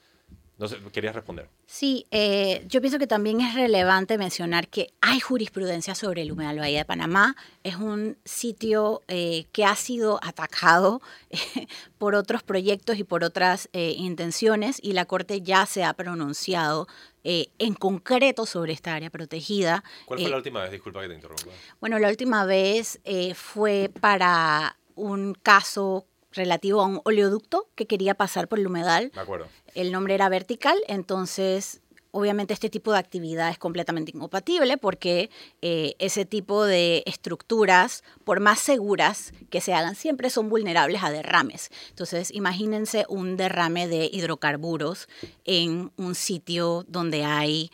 [0.67, 1.47] Sé, ¿querías responder?
[1.65, 6.59] Sí, eh, yo pienso que también es relevante mencionar que hay jurisprudencia sobre el humedal
[6.59, 7.35] Bahía de Panamá.
[7.63, 11.37] Es un sitio eh, que ha sido atacado eh,
[11.97, 16.87] por otros proyectos y por otras intenciones y la Corte ya se ha pronunciado
[17.23, 19.83] eh, en concreto sobre esta área protegida.
[20.05, 20.71] ¿Cuál fue Eh, la última vez?
[20.71, 21.51] Disculpa que te interrumpa.
[21.79, 28.15] bueno, la última vez eh, fue para un caso relativo a un oleoducto que quería
[28.15, 29.11] pasar por el humedal.
[29.15, 29.47] Me acuerdo.
[29.73, 35.29] El nombre era vertical, entonces obviamente este tipo de actividad es completamente incompatible porque
[35.61, 41.11] eh, ese tipo de estructuras, por más seguras que se hagan, siempre son vulnerables a
[41.11, 41.69] derrames.
[41.89, 45.07] Entonces imagínense un derrame de hidrocarburos
[45.45, 47.71] en un sitio donde hay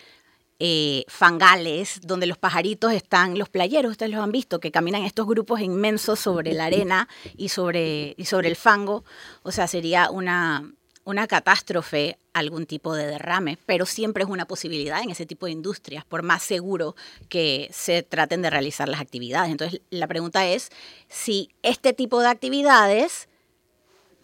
[0.60, 5.28] eh, fangales, donde los pajaritos están, los playeros, ustedes los han visto, que caminan estos
[5.28, 9.04] grupos inmensos sobre la arena y sobre, y sobre el fango.
[9.44, 10.72] O sea, sería una,
[11.04, 15.54] una catástrofe algún tipo de derrame, pero siempre es una posibilidad en ese tipo de
[15.54, 16.96] industrias, por más seguro
[17.30, 19.52] que se traten de realizar las actividades.
[19.52, 20.70] Entonces, la pregunta es
[21.08, 23.30] si este tipo de actividades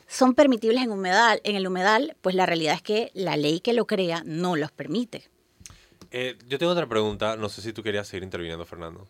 [0.07, 3.73] son permitibles en, humedal, en el humedal, pues la realidad es que la ley que
[3.73, 5.32] lo crea no los permite.
[6.13, 9.07] Eh, yo tengo otra pregunta, no sé si tú querías seguir interviniendo, Fernando.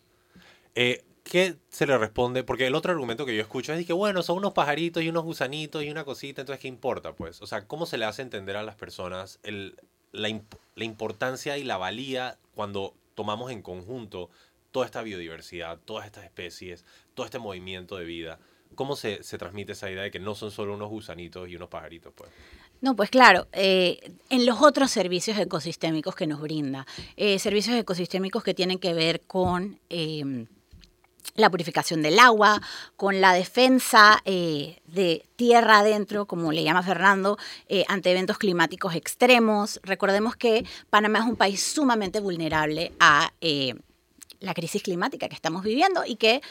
[0.73, 2.43] Eh, ¿Qué se le responde?
[2.43, 5.23] Porque el otro argumento que yo escucho es que, bueno, son unos pajaritos y unos
[5.25, 7.13] gusanitos y una cosita, entonces, ¿qué importa?
[7.13, 9.39] Pues, o sea, ¿cómo se le hace entender a las personas
[10.13, 10.41] la,
[10.75, 14.29] la importancia y la valía cuando tomamos en conjunto
[14.71, 16.85] toda esta biodiversidad, todas estas especies,
[17.15, 18.39] todo este movimiento de vida?
[18.75, 21.69] ¿Cómo se, se, transmite esa idea de que no son solo unos gusanitos y unos
[21.69, 22.13] pajaritos?
[22.15, 22.31] Pues?
[22.83, 28.43] No, pues claro, eh, en los otros servicios ecosistémicos que nos brinda, eh, servicios ecosistémicos
[28.43, 30.47] que tienen que ver con eh,
[31.35, 32.61] la purificación del agua,
[32.97, 37.37] con la defensa eh, de tierra adentro, como le llama Fernando,
[37.87, 39.79] ante eventos climáticos extremos.
[39.83, 43.31] Recordemos que Panamá es un país sumamente vulnerable a
[44.41, 46.41] la crisis climática que estamos viviendo y que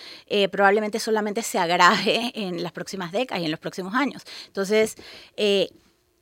[0.50, 4.22] probablemente solamente se agrave en las próximas décadas y en los próximos años.
[4.46, 4.96] Entonces,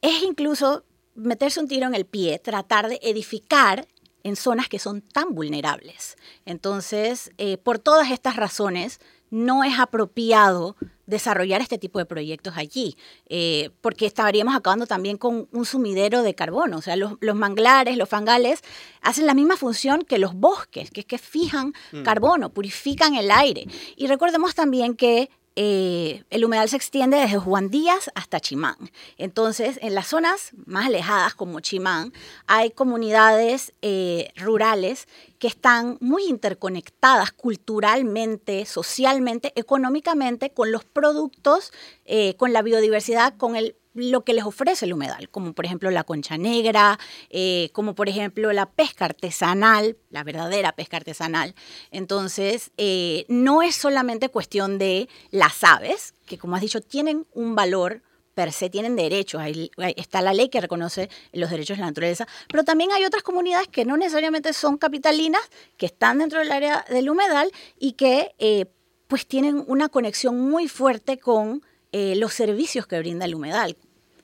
[0.02, 0.84] es incluso
[1.14, 3.86] meterse un tiro en el pie, tratar de edificar
[4.22, 6.16] en zonas que son tan vulnerables.
[6.44, 12.96] Entonces, eh, por todas estas razones, no es apropiado desarrollar este tipo de proyectos allí,
[13.28, 16.78] eh, porque estaríamos acabando también con un sumidero de carbono.
[16.78, 18.60] O sea, los, los, manglares, los fangales,
[19.00, 22.02] hacen la misma función que los bosques, que es que fijan mm.
[22.02, 23.66] carbono, purifican el aire.
[23.96, 28.76] Y recordemos también que eh, el humedal se extiende desde Juan Díaz hasta Chimán.
[29.18, 32.12] Entonces, en las zonas más alejadas como Chimán,
[32.46, 35.08] hay comunidades eh, rurales
[35.38, 41.72] que están muy interconectadas culturalmente, socialmente, económicamente con los productos,
[42.04, 45.90] eh, con la biodiversidad, con el lo que les ofrece el humedal, como por ejemplo
[45.90, 46.98] la concha negra,
[47.28, 51.54] eh, como por ejemplo la pesca artesanal, la verdadera pesca artesanal.
[51.90, 57.54] Entonces, eh, no es solamente cuestión de las aves, que como has dicho, tienen un
[57.54, 58.02] valor
[58.34, 59.40] per se, tienen derechos.
[59.40, 63.22] Ahí, está la ley que reconoce los derechos de la naturaleza, pero también hay otras
[63.22, 65.42] comunidades que no necesariamente son capitalinas,
[65.76, 68.66] que están dentro del área del humedal y que eh,
[69.08, 73.76] pues tienen una conexión muy fuerte con eh, los servicios que brinda el humedal.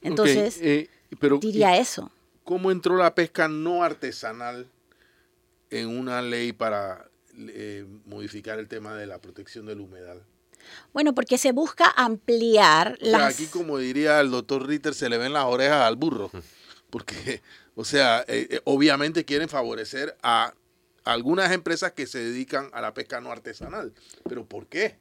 [0.02, 2.10] Entonces, okay, eh, pero, diría eso.
[2.44, 4.68] ¿Cómo entró la pesca no artesanal
[5.70, 10.22] en una ley para eh, modificar el tema de la protección del humedal?
[10.92, 13.34] Bueno, porque se busca ampliar o sea, las...
[13.34, 16.30] Aquí, como diría el doctor Ritter, se le ven las orejas al burro.
[16.90, 17.42] Porque,
[17.74, 20.54] o sea, eh, eh, obviamente quieren favorecer a
[21.04, 23.92] algunas empresas que se dedican a la pesca no artesanal.
[24.28, 24.96] ¿Pero por qué?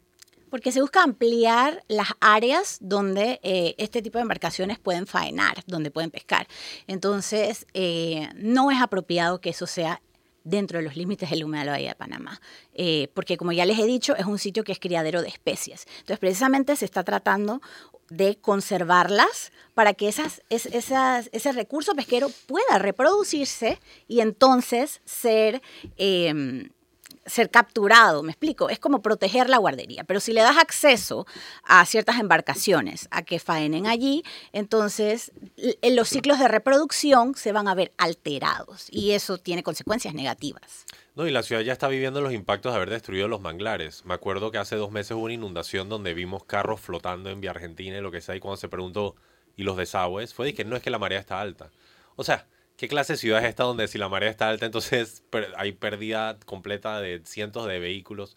[0.49, 5.91] Porque se busca ampliar las áreas donde eh, este tipo de embarcaciones pueden faenar, donde
[5.91, 6.47] pueden pescar.
[6.88, 10.01] Entonces, eh, no es apropiado que eso sea
[10.45, 12.39] dentro de los límites del humedal Bahía de Panamá,
[12.73, 15.88] eh, porque como ya les he dicho, es un sitio que es criadero de especies.
[15.99, 17.62] Entonces, precisamente se está tratando
[18.10, 25.63] de conservarlas para que esas, esas, ese recurso pesquero pueda reproducirse y entonces ser
[25.97, 26.69] eh,
[27.25, 31.25] ser capturado, me explico, es como proteger la guardería, pero si le das acceso
[31.63, 37.67] a ciertas embarcaciones a que faenen allí, entonces en los ciclos de reproducción se van
[37.67, 40.85] a ver alterados y eso tiene consecuencias negativas.
[41.15, 44.03] No, y la ciudad ya está viviendo los impactos de haber destruido los manglares.
[44.05, 47.51] Me acuerdo que hace dos meses hubo una inundación donde vimos carros flotando en Vía
[47.51, 49.15] Argentina y lo que sea, y cuando se preguntó,
[49.55, 50.33] ¿y los desagües?
[50.33, 51.71] Fue de que no es que la marea está alta.
[52.17, 55.23] O sea, ¿Qué clase de ciudad es esta donde si la marea está alta, entonces
[55.57, 58.35] hay pérdida completa de cientos de vehículos?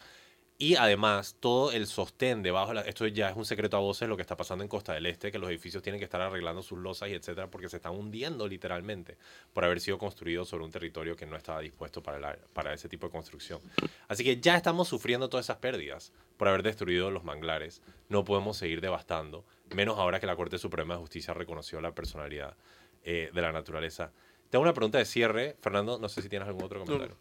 [0.60, 4.22] Y además, todo el sostén debajo, esto ya es un secreto a voces lo que
[4.22, 7.08] está pasando en Costa del Este, que los edificios tienen que estar arreglando sus losas
[7.08, 9.16] y etcétera, porque se están hundiendo literalmente
[9.52, 13.06] por haber sido construidos sobre un territorio que no estaba dispuesto para, para ese tipo
[13.06, 13.60] de construcción.
[14.08, 17.80] Así que ya estamos sufriendo todas esas pérdidas por haber destruido los manglares.
[18.08, 22.56] No podemos seguir devastando, menos ahora que la Corte Suprema de Justicia reconoció la personalidad
[23.04, 24.10] eh, de la naturaleza.
[24.50, 27.16] Tengo una pregunta de cierre, Fernando, no sé si tienes algún otro comentario.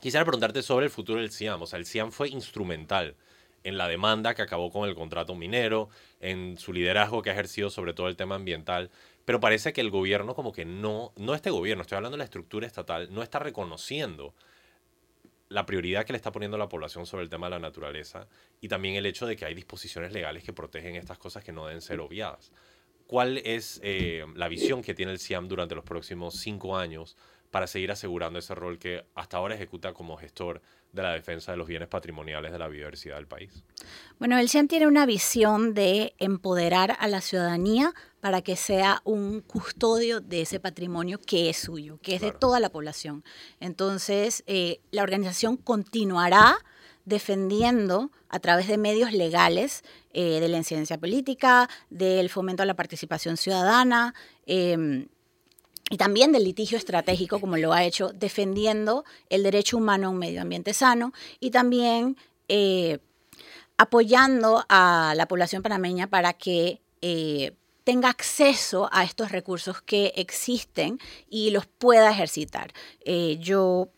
[0.00, 1.62] Quisiera preguntarte sobre el futuro del CIAM.
[1.62, 3.16] O sea, el CIAM fue instrumental
[3.64, 7.70] en la demanda que acabó con el contrato minero, en su liderazgo que ha ejercido
[7.70, 8.90] sobre todo el tema ambiental,
[9.24, 12.24] pero parece que el gobierno como que no, no este gobierno, estoy hablando de la
[12.24, 14.34] estructura estatal, no está reconociendo
[15.48, 18.28] la prioridad que le está poniendo la población sobre el tema de la naturaleza
[18.60, 21.66] y también el hecho de que hay disposiciones legales que protegen estas cosas que no
[21.66, 22.52] deben ser obviadas.
[23.10, 27.16] ¿Cuál es eh, la visión que tiene el CIAM durante los próximos cinco años
[27.50, 31.58] para seguir asegurando ese rol que hasta ahora ejecuta como gestor de la defensa de
[31.58, 33.64] los bienes patrimoniales de la biodiversidad del país?
[34.20, 39.40] Bueno, el CIAM tiene una visión de empoderar a la ciudadanía para que sea un
[39.40, 43.24] custodio de ese patrimonio que es suyo, que es de toda la población.
[43.58, 46.58] Entonces, eh, la organización continuará
[47.04, 49.82] defendiendo a través de medios legales
[50.12, 54.14] eh, de la incidencia política, del fomento a la participación ciudadana
[54.46, 55.08] em,
[55.90, 60.18] y también del litigio estratégico, como lo ha hecho, defendiendo el derecho humano a un
[60.18, 62.16] medio ambiente sano y también
[62.48, 62.98] eh,
[63.76, 71.00] apoyando a la población panameña para que eh, tenga acceso a estos recursos que existen
[71.28, 72.72] y los pueda ejercitar.
[73.40, 73.88] Yo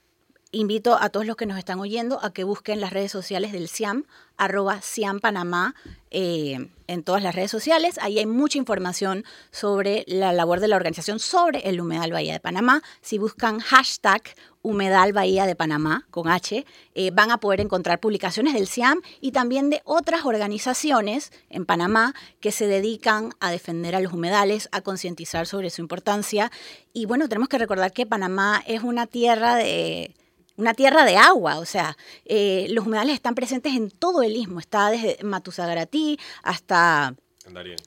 [0.52, 3.68] invito a todos los que nos están oyendo a que busquen las redes sociales del
[3.68, 4.04] CIAM,
[4.36, 5.74] arroba CIAM Panamá,
[6.10, 7.98] eh, en todas las redes sociales.
[8.02, 12.40] Ahí hay mucha información sobre la labor de la organización, sobre el Humedal Bahía de
[12.40, 12.82] Panamá.
[13.00, 14.22] Si buscan hashtag
[14.60, 19.32] Humedal Bahía de Panamá, con H, eh, van a poder encontrar publicaciones del CIAM y
[19.32, 24.82] también de otras organizaciones en Panamá que se dedican a defender a los humedales, a
[24.82, 26.52] concientizar sobre su importancia.
[26.92, 30.14] Y bueno, tenemos que recordar que Panamá es una tierra de
[30.56, 34.60] una tierra de agua, o sea, eh, los humedales están presentes en todo el istmo,
[34.60, 37.14] está desde Matusagaratí hasta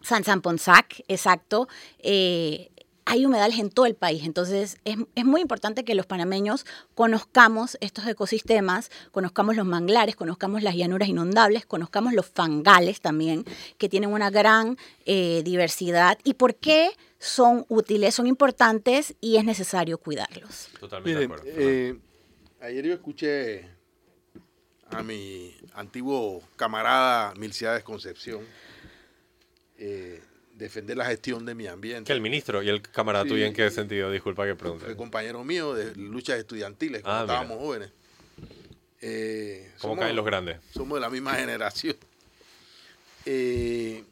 [0.01, 1.67] San San Ponsac, exacto.
[1.99, 2.71] Eh,
[3.07, 7.77] hay humedales en todo el país, entonces es, es, muy importante que los panameños conozcamos
[7.79, 13.45] estos ecosistemas, conozcamos los manglares, conozcamos las llanuras inundables, conozcamos los fangales también,
[13.77, 16.89] que tienen una gran eh, diversidad y por qué
[17.19, 20.69] son útiles, son importantes y es necesario cuidarlos.
[20.79, 22.05] Totalmente de acuerdo.
[22.65, 23.63] Ayer yo escuché
[24.89, 28.41] a mi antiguo camarada Milciades Concepción
[29.77, 30.19] eh,
[30.55, 32.07] defender la gestión de mi ambiente.
[32.07, 34.09] ¿Que el ministro y el camarada tuyo en qué sentido?
[34.09, 34.87] Disculpa que pregunte.
[34.87, 37.91] El compañero mío de luchas estudiantiles cuando ah, estábamos jóvenes.
[38.99, 40.57] Eh, ¿Cómo caen los grandes?
[40.73, 41.95] Somos de la misma generación.
[43.27, 44.03] Eh,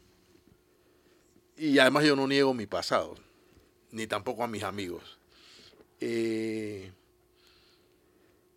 [1.56, 3.16] y además yo no niego mi pasado,
[3.90, 5.18] ni tampoco a mis amigos.
[6.00, 6.92] Eh,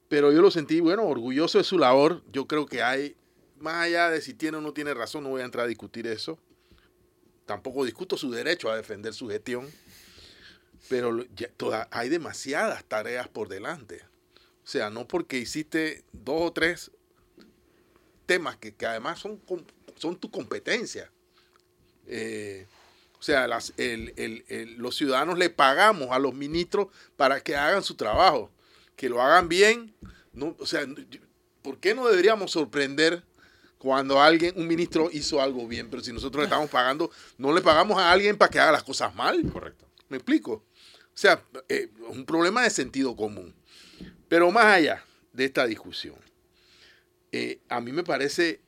[0.09, 2.23] pero yo lo sentí, bueno, orgulloso de su labor.
[2.31, 3.15] Yo creo que hay,
[3.59, 6.07] más allá de si tiene o no tiene razón, no voy a entrar a discutir
[6.07, 6.39] eso.
[7.45, 9.69] Tampoco discuto su derecho a defender su gestión,
[10.89, 11.25] pero
[11.91, 14.01] hay demasiadas tareas por delante.
[14.63, 16.91] O sea, no porque hiciste dos o tres
[18.25, 19.41] temas que, además son,
[19.95, 21.09] son tu competencia.
[22.05, 22.65] Eh,
[23.19, 23.73] o sea, las,
[24.77, 28.51] los ciudadanos le pagamos a los ministros para que hagan su trabajo
[28.97, 29.95] que lo hagan bien.
[30.33, 30.85] No, o sea,
[31.61, 33.23] ¿por qué no deberíamos sorprender
[33.77, 35.89] cuando alguien, un ministro hizo algo bien?
[35.89, 38.83] Pero si nosotros le estamos pagando, no le pagamos a alguien para que haga las
[38.83, 39.41] cosas mal.
[39.49, 39.85] Correcto.
[40.09, 40.51] ¿Me explico?
[40.51, 43.55] O sea, es eh, un problema de sentido común.
[44.27, 46.17] Pero más allá de esta discusión,
[47.31, 48.61] eh, a mí me parece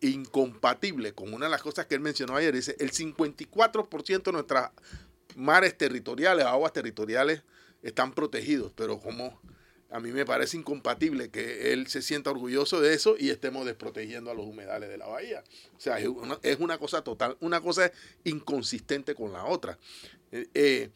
[0.00, 2.54] incompatible con una de las cosas que él mencionó ayer.
[2.54, 4.70] Dice, el 54% de nuestras
[5.36, 7.42] mares territoriales, aguas territoriales,
[7.82, 9.40] están protegidos, pero como
[9.90, 14.30] a mí me parece incompatible que él se sienta orgulloso de eso y estemos desprotegiendo
[14.30, 15.42] a los humedales de la bahía.
[15.76, 17.92] O sea, es una, cosa total, una cosa es
[18.24, 19.78] inconsistente con la otra.
[20.30, 20.90] Eh, eh,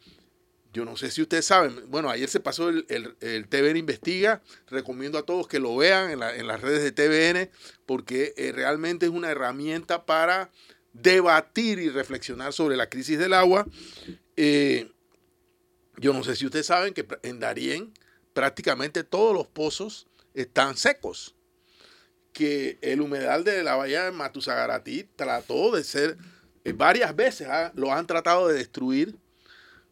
[0.71, 5.17] yo no sé si ustedes saben, bueno, ayer se pasó el, el, TVN Investiga, recomiendo
[5.17, 7.49] a todos que lo vean en, las redes de TVN,
[7.85, 10.51] porque eh, realmente es una herramienta para
[10.93, 13.67] debatir y reflexionar sobre la crisis del agua.
[14.37, 17.93] yo no sé si ustedes saben que en Darién,
[18.35, 21.33] prácticamente todos los pozos están secos.
[22.33, 26.17] Que el humedal de la bahía de Matusagaratí trató de ser,
[26.65, 27.71] eh, varias veces ¿ah?
[27.75, 29.15] lo han tratado de destruir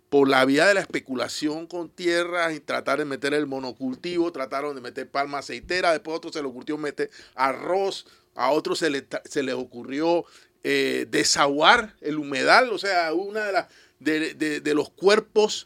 [0.09, 4.75] por la vía de la especulación con tierras y tratar de meter el monocultivo, trataron
[4.75, 8.89] de meter palma aceitera, después a otros se le ocurrió meter arroz, a otros se,
[8.89, 10.25] le, se les ocurrió
[10.63, 13.67] eh, desaguar el humedal, o sea, una de, las
[13.99, 15.65] de, los cuerpos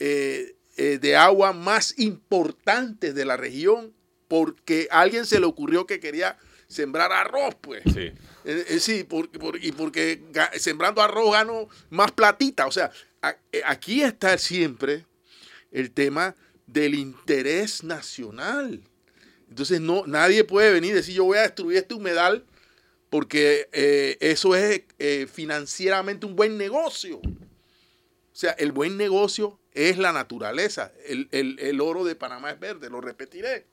[0.00, 3.94] eh, eh, de agua más importantes de la región
[4.28, 6.36] porque a alguien se le ocurrió que quería
[6.68, 7.82] sembrar arroz, pues.
[7.86, 8.12] Sí.
[8.44, 9.06] Eh, eh, sí,
[9.62, 10.22] y porque
[10.58, 12.66] sembrando arroz gano más platita.
[12.66, 12.90] O sea,
[13.64, 15.06] aquí está siempre
[15.72, 18.82] el tema del interés nacional.
[19.48, 22.44] Entonces no, nadie puede venir y decir yo voy a destruir este humedal
[23.08, 24.82] porque eso es
[25.32, 27.16] financieramente un buen negocio.
[27.18, 30.90] O sea, el buen negocio es la naturaleza.
[31.04, 33.66] El, oro de Panamá es verde, lo repetiré.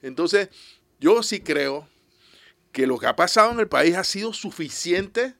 [0.00, 0.48] Entonces,
[0.98, 1.86] yo sí creo
[2.72, 5.34] que lo que ha pasado en el país ha sido suficiente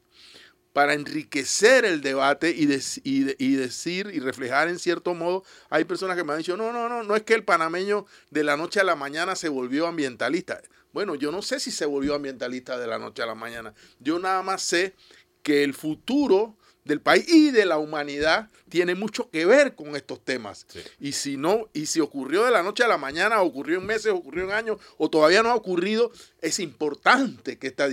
[0.74, 2.68] para enriquecer el debate y,
[3.04, 6.88] y, decir y reflejar en cierto modo, hay personas que me han dicho, no, no,
[6.88, 10.60] no, no es que el panameño de la noche a la mañana se volvió ambientalista.
[10.92, 13.74] Bueno, yo no sé si se volvió ambientalista de la noche a la mañana.
[13.98, 14.94] Yo nada más sé
[15.42, 20.24] que el futuro del país y de la humanidad tiene mucho que ver con estos
[20.24, 20.66] temas.
[20.98, 24.12] Y si no, y si ocurrió de la noche a la mañana, ocurrió en meses,
[24.12, 26.10] ocurrió en años, o todavía no ha ocurrido,
[26.40, 27.90] es importante que estas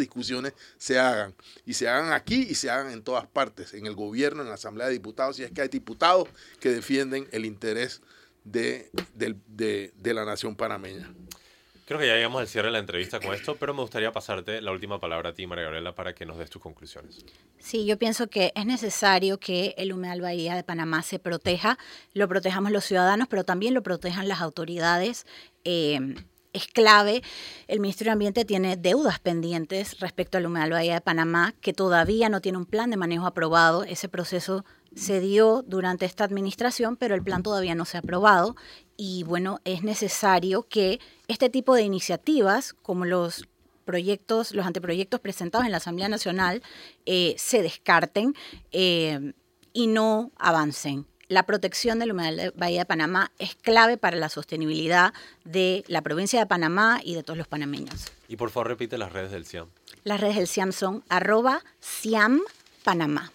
[0.00, 1.34] discusiones se hagan.
[1.64, 4.54] Y se hagan aquí y se hagan en todas partes, en el gobierno, en la
[4.54, 8.02] Asamblea de Diputados, si es que hay diputados que defienden el interés
[8.44, 11.14] de, de la nación panameña.
[11.90, 14.60] Creo que ya llegamos al cierre de la entrevista con esto, pero me gustaría pasarte
[14.62, 17.24] la última palabra a ti, María Gabriela, para que nos des tus conclusiones.
[17.58, 21.78] Sí, yo pienso que es necesario que el humedal Bahía de Panamá se proteja,
[22.14, 25.26] lo protejamos los ciudadanos, pero también lo protejan las autoridades.
[25.64, 26.14] Eh,
[26.52, 27.22] es clave.
[27.68, 32.28] El Ministerio de Ambiente tiene deudas pendientes respecto al humedal Bahía de Panamá, que todavía
[32.28, 33.84] no tiene un plan de manejo aprobado.
[33.84, 38.56] Ese proceso se dio durante esta administración, pero el plan todavía no se ha aprobado
[39.02, 43.48] y bueno, es necesario que este tipo de iniciativas, como los
[43.86, 46.62] proyectos, los anteproyectos presentados en la Asamblea Nacional,
[47.06, 48.34] eh, se descarten
[48.72, 49.32] eh,
[49.72, 51.06] y no avancen.
[51.30, 55.14] La protección del humedal de Bahía de Panamá es clave para la sostenibilidad
[55.44, 58.06] de la provincia de Panamá y de todos los panameños.
[58.26, 59.68] Y por favor repite las redes del CIAM.
[60.02, 62.40] Las redes del CIAM son arroba CIAM
[62.82, 63.30] Panamá.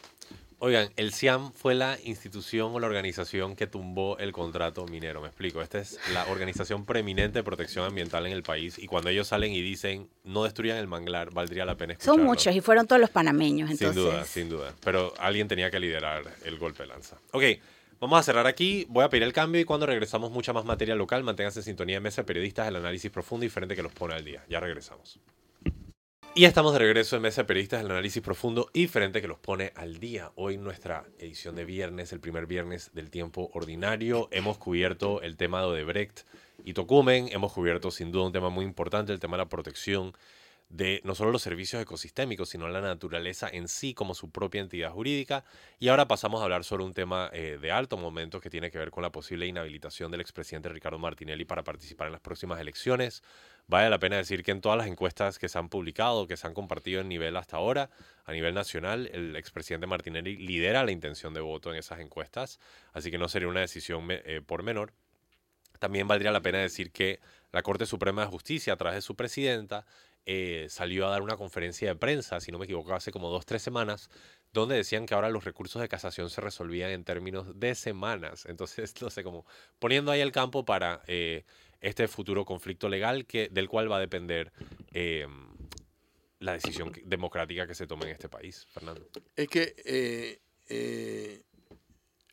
[0.60, 5.22] Oigan, el CIAM fue la institución o la organización que tumbó el contrato minero.
[5.22, 5.62] Me explico.
[5.62, 8.78] Esta es la organización preeminente de protección ambiental en el país.
[8.78, 12.16] Y cuando ellos salen y dicen no destruyan el manglar, valdría la pena escucharlo.
[12.16, 13.70] Son muchos y fueron todos los panameños.
[13.78, 14.74] Sin duda, sin duda.
[14.84, 17.16] Pero alguien tenía que liderar el golpe de lanza.
[17.32, 17.44] Ok.
[18.02, 20.96] Vamos a cerrar aquí, voy a pedir el cambio y cuando regresamos mucha más materia
[20.96, 23.94] local, manténganse en sintonía de mesa de periodistas, el análisis profundo y diferente que los
[23.94, 24.44] pone al día.
[24.50, 25.20] Ya regresamos.
[26.38, 29.40] Y estamos de regreso en Mesa de Periodistas, el análisis profundo y diferente que los
[29.40, 30.34] pone al día.
[30.36, 35.62] Hoy nuestra edición de viernes, el primer viernes del tiempo ordinario, hemos cubierto el tema
[35.62, 36.28] de Odebrecht
[36.66, 40.12] y Tocumen, hemos cubierto sin duda un tema muy importante, el tema de la protección
[40.70, 44.92] de no solo los servicios ecosistémicos, sino la naturaleza en sí como su propia entidad
[44.92, 45.44] jurídica.
[45.80, 48.78] Y ahora pasamos a hablar sobre un tema eh, de alto momento que tiene que
[48.78, 53.24] ver con la posible inhabilitación del expresidente Ricardo Martinelli para participar en las próximas elecciones.
[53.68, 56.46] Vale la pena decir que en todas las encuestas que se han publicado, que se
[56.48, 57.90] han compartido en nivel hasta ahora,
[58.26, 62.60] a nivel nacional, el expresidente Martinelli lidera la intención de voto en esas encuestas,
[62.94, 64.94] así que no sería una decisión eh, por menor.
[65.80, 67.20] También valdría la pena decir que
[67.52, 69.86] la Corte Suprema de Justicia, a través de su presidenta,
[70.26, 73.46] eh, salió a dar una conferencia de prensa, si no me equivoco, hace como dos,
[73.46, 74.10] tres semanas,
[74.54, 78.46] donde decían que ahora los recursos de casación se resolvían en términos de semanas.
[78.46, 79.46] Entonces, no sé, como
[79.80, 81.44] poniendo ahí el campo para eh,
[81.82, 84.52] este futuro conflicto legal que, del cual va a depender
[84.92, 85.56] em,
[86.40, 89.08] la decisión democrática que se tome en este país, Fernando.
[89.36, 91.44] Es que eh, eh,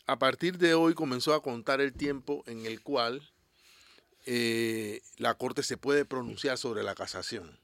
[0.06, 3.22] a partir de hoy comenzó a contar el tiempo en el cual
[4.26, 7.58] eh, la Corte se puede pronunciar sobre la casación.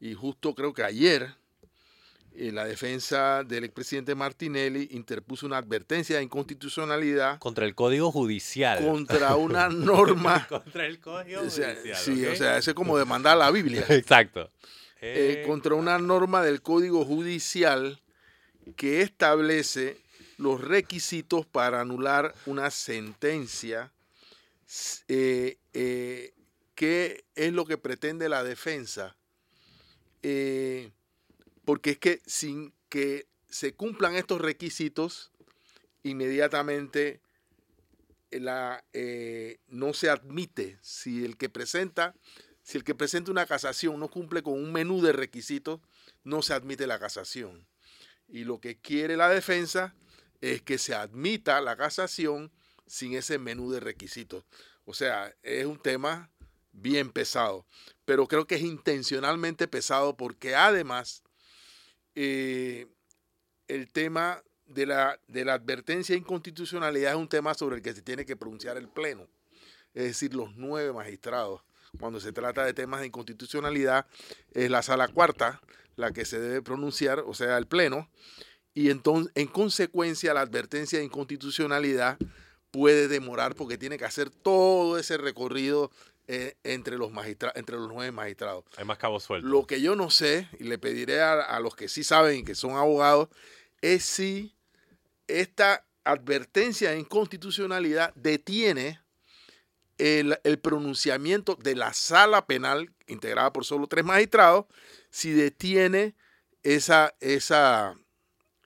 [0.00, 1.34] Y justo creo que ayer
[2.40, 7.40] eh, la defensa del expresidente Martinelli interpuso una advertencia de inconstitucionalidad.
[7.40, 8.84] Contra el Código Judicial.
[8.84, 10.46] Contra una norma.
[10.48, 11.76] contra el Código Judicial.
[11.96, 13.84] sí, o sea, es como demandar la Biblia.
[13.88, 14.52] Exacto.
[15.00, 18.00] Eh, contra una norma del Código Judicial
[18.76, 19.96] que establece
[20.36, 23.90] los requisitos para anular una sentencia.
[25.08, 25.56] Eh,
[26.76, 29.17] ¿Qué es lo que pretende la defensa?
[30.22, 30.90] Eh,
[31.64, 35.30] porque es que sin que se cumplan estos requisitos,
[36.02, 37.20] inmediatamente
[38.30, 42.14] la, eh, no se admite si el que presenta
[42.68, 45.80] si el que presenta una casación no cumple con un menú de requisitos,
[46.22, 47.66] no se admite la casación.
[48.28, 49.94] Y lo que quiere la defensa
[50.42, 52.52] es que se admita la casación
[52.86, 54.44] sin ese menú de requisitos.
[54.84, 56.30] O sea, es un tema
[56.80, 57.66] bien pesado,
[58.04, 61.22] pero creo que es intencionalmente pesado porque además
[62.14, 62.86] eh,
[63.68, 67.94] el tema de la, de la advertencia de inconstitucionalidad es un tema sobre el que
[67.94, 69.26] se tiene que pronunciar el Pleno,
[69.94, 71.62] es decir, los nueve magistrados.
[71.98, 74.06] Cuando se trata de temas de inconstitucionalidad,
[74.52, 75.60] es la sala cuarta
[75.96, 78.08] la que se debe pronunciar, o sea, el Pleno,
[78.74, 82.18] y entonces, en consecuencia, la advertencia de inconstitucionalidad
[82.70, 85.90] puede demorar porque tiene que hacer todo ese recorrido
[86.30, 87.10] eh, entre, los
[87.54, 88.62] entre los nueve magistrados.
[88.76, 89.50] Hay más cabos sueltos.
[89.50, 92.54] Lo que yo no sé, y le pediré a, los que sí saben y que
[92.54, 93.30] son abogados,
[93.80, 94.54] es si
[95.26, 99.00] esta advertencia de inconstitucionalidad detiene
[99.96, 104.66] el, pronunciamiento de la sala penal, integrada por solo tres magistrados,
[105.10, 106.14] si detiene
[106.62, 107.96] esa, esa,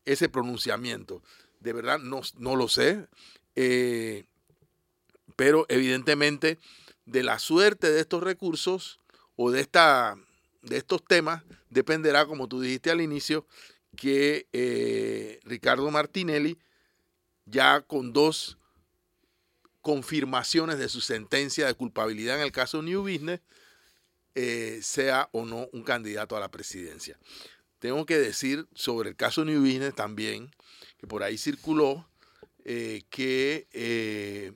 [0.04, 1.22] ese pronunciamiento.
[1.60, 3.06] De verdad, no, no lo sé.
[3.54, 4.24] Eh,
[5.36, 6.58] pero evidentemente
[7.04, 9.00] de la suerte de estos recursos
[9.36, 10.16] o de, esta,
[10.62, 13.46] de estos temas dependerá, como tú dijiste al inicio,
[13.96, 16.58] que eh, Ricardo Martinelli,
[17.44, 18.58] ya con dos
[19.80, 23.40] confirmaciones de su sentencia de culpabilidad en el caso New Business,
[24.34, 27.18] eh, sea o no un candidato a la presidencia.
[27.80, 30.50] Tengo que decir sobre el caso New Business también,
[30.98, 32.08] que por ahí circuló
[32.64, 34.52] eh, que eh,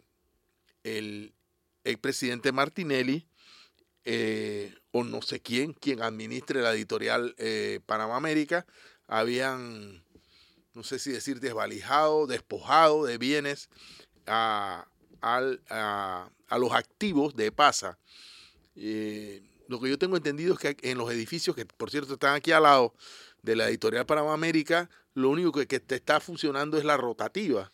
[1.87, 3.27] el expresidente Martinelli,
[4.93, 7.35] o no sé quién, quien administre la editorial
[7.87, 8.67] Panamá América,
[9.07, 10.05] habían,
[10.75, 13.69] no sé si decir, desvalijado, despojado de bienes
[14.27, 14.87] a,
[16.51, 17.99] los activos de PASA
[19.69, 22.53] lo que yo tengo entendido es que en los edificios, que por cierto están aquí
[22.53, 22.95] al lado
[23.43, 27.73] de la editorial Panamá América, lo único que, que te está funcionando es la rotativa.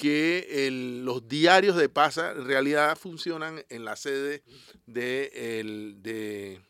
[0.00, 0.68] Que
[1.02, 4.44] los diarios de PASA en realidad funcionan en la sede
[4.86, 6.60] de, de,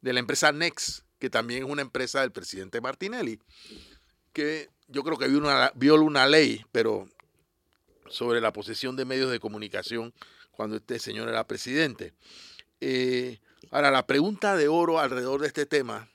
[0.00, 3.40] de la empresa Next, que también es una empresa del presidente Martinelli,
[4.32, 5.26] que yo creo que
[5.74, 7.08] viola una ley, pero
[8.08, 10.14] sobre la posesión de medios de comunicación
[10.52, 12.14] cuando este señor era presidente.
[12.80, 13.40] Eh,
[13.72, 16.08] ahora, la pregunta de oro alrededor de este tema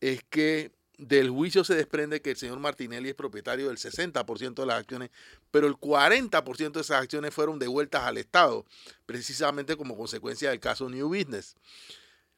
[0.00, 0.72] es que
[1.08, 5.10] del juicio se desprende que el señor Martinelli es propietario del 60% de las acciones,
[5.50, 8.64] pero el 40% de esas acciones fueron devueltas al Estado,
[9.06, 11.56] precisamente como consecuencia del caso New Business.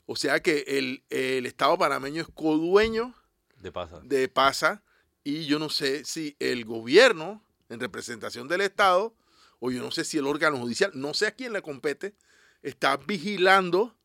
[0.06, 3.14] O sea que el, el Estado panameño es codueño
[3.58, 4.00] de Pasa.
[4.02, 4.82] de Pasa
[5.22, 9.14] y yo no sé si el gobierno, en representación del Estado,
[9.58, 12.14] o yo no sé si el órgano judicial, no sé a quién le compete,
[12.62, 13.96] está vigilando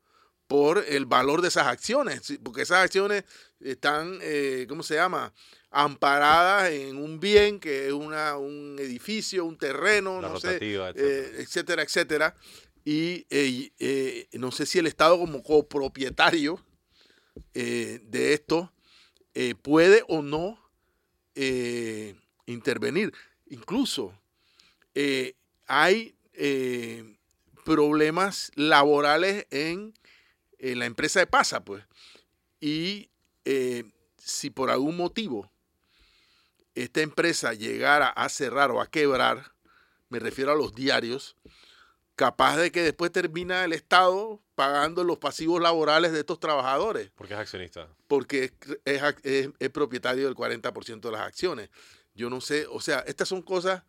[0.49, 3.23] por el valor de esas acciones, porque esas acciones
[3.59, 5.31] están, eh, ¿cómo se llama?
[5.69, 11.83] Amparadas en un bien que es una, un edificio, un terreno, no sé, eh, etcétera.
[11.83, 12.35] etcétera,
[12.83, 16.59] Y eh, no sé si el Estado como copropietario
[17.53, 18.73] de esto
[19.61, 20.59] puede o no
[22.47, 23.13] intervenir.
[23.45, 24.19] Incluso
[25.67, 26.15] hay
[27.63, 29.93] problemas laborales en,
[30.59, 31.83] la empresa de Pasa, pues.
[32.59, 33.09] Y
[33.45, 33.85] eh,
[34.17, 35.51] si por algún motivo
[36.75, 39.53] esta empresa llegara a cerrar o a quebrar,
[40.09, 41.35] me refiero a los diarios,
[42.15, 47.11] capaz de que después termina el Estado pagando los pasivos laborales de estos trabajadores.
[47.15, 47.87] Porque es accionista.
[48.07, 48.53] Porque
[48.85, 51.69] es, propietario del 40% de las acciones.
[52.13, 53.83] Yo no sé, o sea, estas son cosas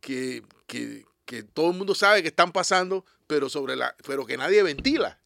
[0.00, 4.62] que, que todo el mundo sabe que están pasando, pero, sobre la, pero que nadie
[4.62, 5.20] ventila.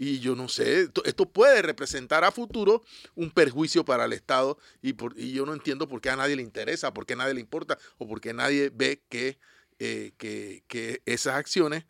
[0.00, 2.84] Y yo no sé, esto, puede representar a futuro
[3.16, 6.36] un perjuicio para el Estado y, por, y yo no entiendo por qué a nadie
[6.36, 9.40] le interesa, por qué a nadie le importa o por qué nadie ve que,
[9.80, 11.84] eh, que, esas acciones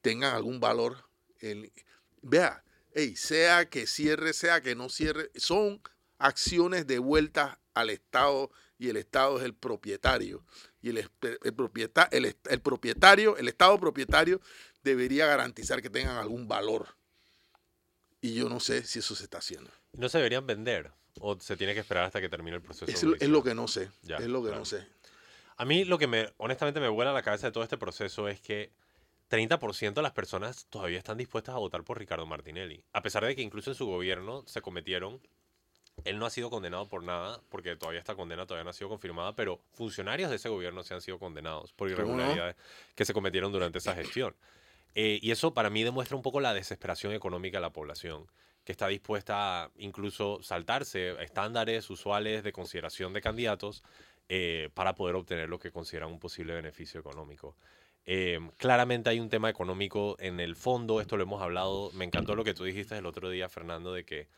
[0.00, 1.04] tengan algún valor.
[2.22, 2.64] vea,
[3.16, 5.82] sea que cierre, sea que no cierre, son
[6.18, 10.42] acciones de vuelta al Estado y el Estado es el propietario
[10.80, 14.40] y el, el, propietario, el Estado propietario
[14.82, 16.96] debería garantizar que tengan algún valor.
[18.22, 19.70] Y yo no sé si eso se está haciendo.
[19.92, 20.90] ¿No se deberían vender?
[21.20, 22.90] ¿O se tiene que esperar hasta que termine el proceso?
[22.90, 23.90] Es, es lo que no sé.
[24.08, 24.86] es lo que no sé.
[25.56, 28.40] A mí lo que me, honestamente me vuela la cabeza de todo este proceso es
[28.40, 28.72] que
[29.28, 32.82] 30% de las personas todavía están dispuestas a votar por Ricardo Martinelli.
[32.92, 35.20] A pesar de que incluso en su gobierno se cometieron
[36.04, 38.88] él no ha sido condenado por nada, porque todavía esta condena todavía no ha sido
[38.88, 42.56] confirmada, pero funcionarios de ese gobierno se han sido condenados por irregularidades
[42.94, 44.34] que se cometieron durante esa gestión.
[44.94, 48.26] Eh, y eso para mí demuestra un poco la desesperación económica de la población,
[48.64, 53.82] que está dispuesta a incluso saltarse estándares usuales de consideración de candidatos
[54.28, 57.56] eh, para poder obtener lo que consideran un posible beneficio económico.
[58.04, 62.34] Eh, claramente hay un tema económico en el fondo, esto lo hemos hablado, me encantó
[62.34, 64.28] lo que tú dijiste el otro día, Fernando, de que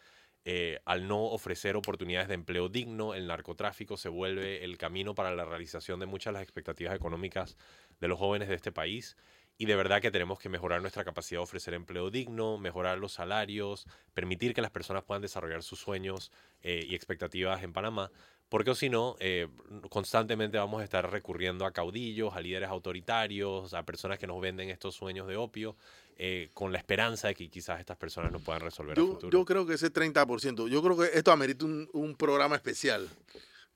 [0.85, 5.47] al no ofrecer oportunidades de empleo digno, el narcotráfico se vuelve el camino para la
[5.47, 7.57] realización de muchas de las expectativas económicas
[7.99, 9.17] de los jóvenes de este país.
[9.57, 13.13] Y de verdad que tenemos que mejorar nuestra capacidad de ofrecer empleo digno, mejorar los
[13.13, 16.33] salarios, permitir que las personas puedan desarrollar sus sueños
[16.63, 18.11] eh, y expectativas en Panamá,
[18.49, 19.49] porque si no, eh,
[19.91, 24.71] constantemente vamos a estar recurriendo a caudillos, a líderes autoritarios, a personas que nos venden
[24.71, 25.77] estos sueños de opio
[26.17, 29.39] eh, con la esperanza de que quizás estas personas nos puedan resolver yo, el futuro.
[29.39, 33.09] Yo creo que ese 30%, yo creo que esto amerita un, programa especial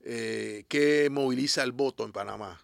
[0.01, 2.59] que moviliza el voto en Panamá.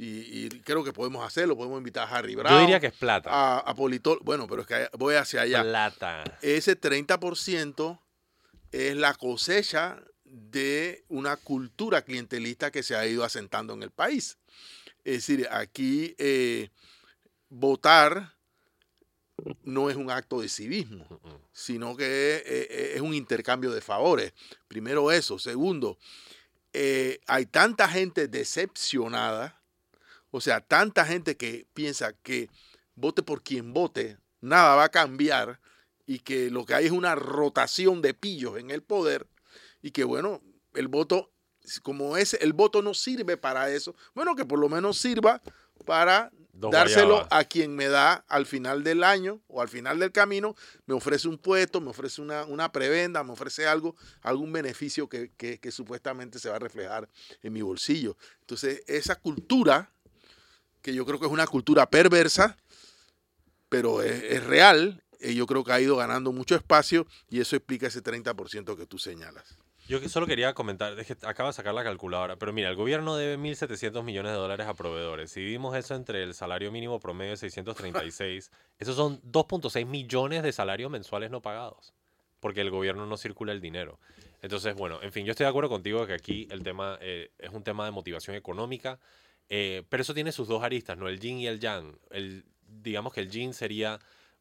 [0.00, 2.52] Y, creo que podemos hacerlo, podemos invitar a Harry Brown.
[2.54, 3.30] Yo diría que es plata.
[3.32, 5.62] A, a Politol, bueno, pero es que voy hacia allá.
[5.62, 6.22] Plata.
[6.40, 7.98] Ese 30%
[8.70, 14.38] es la cosecha de una cultura clientelista que se ha ido asentando en el país.
[15.04, 16.68] Es decir, aquí eh,
[17.48, 18.34] votar
[19.64, 21.06] no es un acto de civismo,
[21.52, 24.32] sino que es, es- es un intercambio de favores.
[24.68, 25.38] Primero eso.
[25.40, 25.98] Segundo,
[26.72, 29.57] eh, hay tanta gente decepcionada,
[30.30, 32.48] o sea, tanta gente que piensa que
[32.94, 35.60] vote por quien vote, nada va a cambiar
[36.06, 39.26] y que lo que hay es una rotación de pillos en el poder
[39.82, 40.42] y que bueno,
[40.74, 41.30] el voto,
[41.82, 45.40] como es, el voto no sirve para eso, bueno, que por lo menos sirva
[45.84, 47.28] para Dos dárselo guayabas.
[47.30, 50.56] a quien me da al final del año o al final del camino,
[50.86, 55.30] me ofrece un puesto, me ofrece una, una prebenda, me ofrece algo, algún beneficio que,
[55.36, 57.08] que- que supuestamente se va a reflejar
[57.42, 58.16] en mi bolsillo.
[58.40, 59.92] Entonces, esa cultura,
[60.82, 62.56] que yo creo que es una cultura perversa,
[63.68, 67.56] pero es, es real, eh, yo creo que ha ido ganando mucho espacio y eso
[67.56, 69.58] explica ese 30% que tú señalas.
[69.88, 73.16] Yo solo quería comentar, es que acabo de sacar la calculadora, pero mira, el gobierno
[73.16, 75.30] debe 1.700 millones de dólares a proveedores.
[75.30, 80.52] Si dividimos eso entre el salario mínimo promedio de 636, esos son 2.6 millones de
[80.52, 81.94] salarios mensuales no pagados,
[82.38, 83.98] porque el gobierno no circula el dinero.
[84.42, 87.50] Entonces, bueno, en fin, yo estoy de acuerdo contigo que aquí el tema eh, es
[87.50, 89.00] un tema de motivación económica,
[89.48, 91.08] eh, pero eso tiene sus dos aristas, ¿no?
[91.08, 91.98] El yin y el yang.
[92.10, 93.98] El, digamos que el yin sería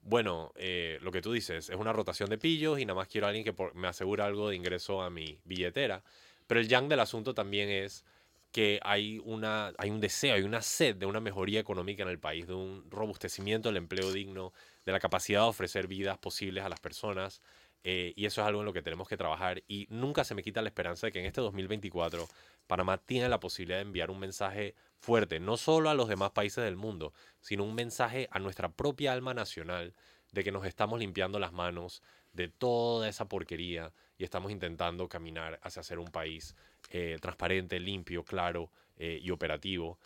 [0.07, 3.27] bueno, eh, lo que tú dices, es una rotación de pillos y nada más quiero
[3.27, 6.01] a alguien que me asegure algo de ingreso a mi billetera.
[6.47, 8.05] Pero el yang del asunto también es
[8.53, 12.19] que hay, una, hay un deseo, hay una sed de una mejoría económica en el
[12.19, 14.53] país, de un robustecimiento del empleo digno,
[14.85, 17.41] de la capacidad de ofrecer vidas posibles a las personas.
[17.83, 19.63] Eh, y eso es algo en lo que tenemos que trabajar.
[19.67, 22.27] Y nunca se me quita la esperanza de que en este 2024
[22.67, 26.63] Panamá tiene la posibilidad de enviar un mensaje fuerte, no solo a los demás países
[26.63, 29.93] del mundo, sino un mensaje a nuestra propia alma nacional
[30.31, 32.01] de que nos estamos limpiando las manos
[32.33, 36.55] de toda esa porquería y estamos intentando caminar hacia ser un país
[36.89, 39.97] eh, transparente, limpio, claro eh, y operativo,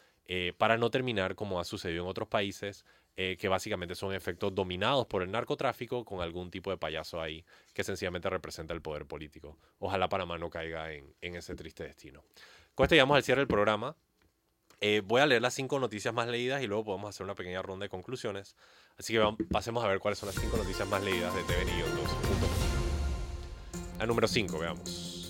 [0.57, 2.85] para no terminar como ha sucedido en otros países,
[3.23, 7.45] eh, que básicamente son efectos dominados por el narcotráfico con algún tipo de payaso ahí
[7.73, 9.59] que sencillamente representa el poder político.
[9.77, 12.23] Ojalá Panamá no caiga en, en ese triste destino.
[12.73, 13.95] Con esto llegamos al cierre del programa.
[14.79, 17.61] Eh, voy a leer las cinco noticias más leídas y luego podemos hacer una pequeña
[17.61, 18.55] ronda de conclusiones.
[18.97, 23.99] Así que vam- pasemos a ver cuáles son las cinco noticias más leídas de tvn-2.com.
[23.99, 25.20] La número 5, veamos.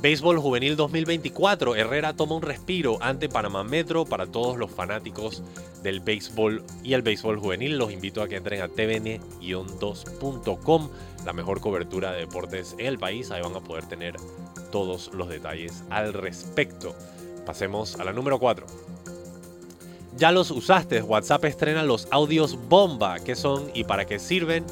[0.00, 1.74] Béisbol Juvenil 2024.
[1.74, 5.42] Herrera toma un respiro ante Panamá Metro para todos los fanáticos
[5.82, 7.78] del béisbol y el béisbol juvenil.
[7.78, 10.88] Los invito a que entren a tvn-2.com,
[11.24, 13.30] la mejor cobertura de deportes en el país.
[13.30, 14.16] Ahí van a poder tener
[14.70, 16.94] todos los detalles al respecto.
[17.46, 18.66] Pasemos a la número 4.
[20.16, 23.18] Ya los usaste, WhatsApp estrena los audios bomba.
[23.20, 24.64] ¿Qué son y para qué sirven?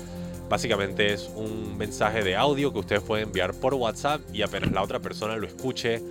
[0.48, 4.82] Básicamente es un mensaje de audio que ustedes pueden enviar por WhatsApp y apenas la
[4.82, 6.02] otra persona lo escuche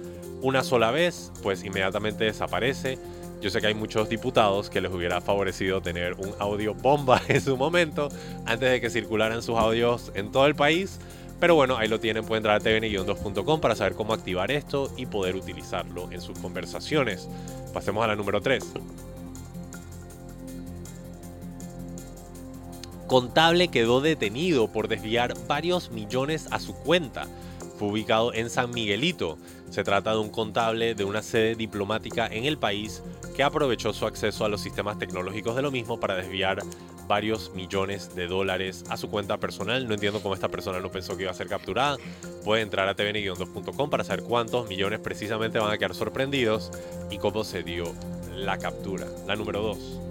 [0.41, 2.97] una sola vez, pues inmediatamente desaparece.
[3.41, 7.41] Yo sé que hay muchos diputados que les hubiera favorecido tener un audio bomba en
[7.41, 8.09] su momento
[8.45, 10.99] antes de que circularan sus audios en todo el país.
[11.39, 15.05] Pero bueno, ahí lo tienen, pueden entrar a tvn-2.com para saber cómo activar esto y
[15.05, 17.27] poder utilizarlo en sus conversaciones.
[17.73, 18.63] Pasemos a la número 3.
[23.07, 27.27] Contable quedó detenido por desviar varios millones a su cuenta.
[27.77, 29.37] Fue ubicado en San Miguelito.
[29.69, 33.01] Se trata de un contable de una sede diplomática en el país
[33.35, 36.59] que aprovechó su acceso a los sistemas tecnológicos de lo mismo para desviar
[37.07, 39.87] varios millones de dólares a su cuenta personal.
[39.87, 41.97] No entiendo cómo esta persona no pensó que iba a ser capturada.
[42.45, 46.71] Puede entrar a tvn-2.com para saber cuántos millones precisamente van a quedar sorprendidos
[47.09, 47.93] y cómo se dio
[48.35, 49.07] la captura.
[49.27, 50.02] La número 2.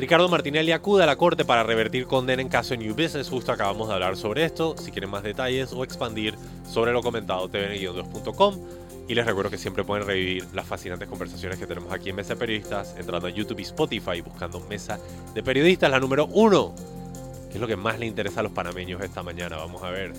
[0.00, 3.28] Ricardo Martinelli acude a la corte para revertir condena en caso de New Business.
[3.28, 4.74] Justo acabamos de hablar sobre esto.
[4.78, 6.36] Si quieren más detalles o expandir
[6.66, 8.58] sobre lo comentado, tvn-2.com.
[9.08, 12.30] Y les recuerdo que siempre pueden revivir las fascinantes conversaciones que tenemos aquí en Mesa
[12.30, 14.98] de Periodistas, entrando a YouTube y Spotify, buscando Mesa
[15.34, 16.74] de Periodistas, la número uno.
[17.50, 19.58] ¿Qué es lo que más le interesa a los panameños esta mañana?
[19.58, 20.14] Vamos a ver.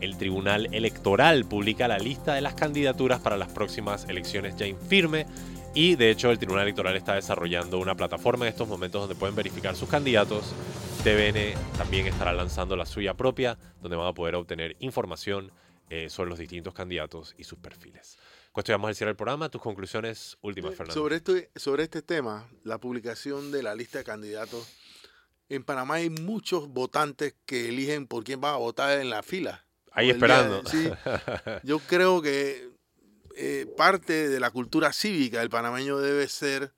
[0.00, 4.76] El Tribunal Electoral publica la lista de las candidaturas para las próximas elecciones ya en
[4.76, 5.26] firme.
[5.74, 9.34] Y de hecho el Tribunal Electoral está desarrollando una plataforma en estos momentos donde pueden
[9.34, 10.52] verificar sus candidatos.
[11.02, 15.50] TVN también estará lanzando la suya propia, donde van a poder obtener información
[15.88, 18.18] eh, sobre los distintos candidatos y sus perfiles.
[18.66, 19.48] Llegamos al cierre del programa.
[19.48, 20.92] Tus conclusiones últimas, Fernando.
[20.92, 24.68] Sobre, esto, sobre este tema, la publicación de la lista de candidatos,
[25.48, 29.64] en Panamá hay muchos votantes que eligen por quién van a votar en la fila.
[29.90, 30.62] Ahí de- esperando.
[30.66, 30.90] sí.
[31.64, 32.71] Yo creo que
[33.36, 36.72] eh, parte de la cultura cívica del panameño debe ser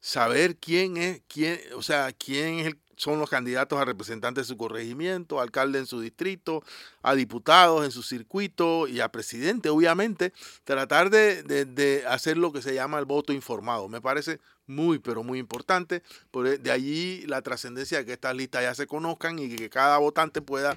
[0.00, 4.54] saber quién es, quién, o sea, quién es el, son los candidatos a representantes de
[4.54, 6.62] su corregimiento, alcalde en su distrito,
[7.02, 10.32] a diputados en su circuito y a presidente, obviamente,
[10.64, 13.88] tratar de, de hacer lo que se llama el voto informado.
[13.88, 16.02] Me parece muy, pero muy importante.
[16.30, 19.98] Por de allí la trascendencia de que estas listas ya se conozcan y que cada
[19.98, 20.76] votante pueda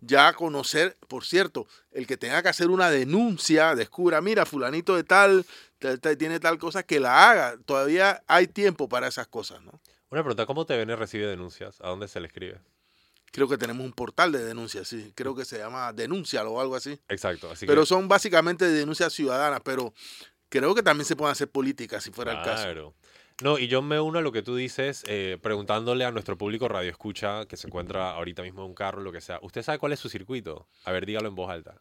[0.00, 5.04] ya conocer, por cierto, el que tenga que hacer una denuncia, descubra, mira, fulanito de
[5.04, 5.44] tal,
[6.18, 7.56] tiene tal cosa, que la haga.
[7.64, 9.80] Todavía hay tiempo para esas cosas, ¿no?
[10.10, 11.80] Una pregunta, ¿cómo TVN recibe denuncias?
[11.80, 12.60] ¿A dónde se le escribe?
[13.30, 15.12] Creo que tenemos un portal de denuncias, sí.
[15.14, 16.98] Creo que se llama Denuncialo o algo así.
[17.08, 17.50] Exacto.
[17.50, 19.92] Así pero son básicamente denuncias ciudadanas, pero
[20.48, 22.64] creo que también se pueden hacer políticas si fuera el caso.
[22.64, 22.94] Claro.
[23.42, 26.66] No, y yo me uno a lo que tú dices, eh, preguntándole a nuestro público
[26.68, 29.38] radio escucha que se encuentra ahorita mismo en un carro, lo que sea.
[29.42, 30.66] ¿Usted sabe cuál es su circuito?
[30.84, 31.80] A ver, dígalo en voz alta.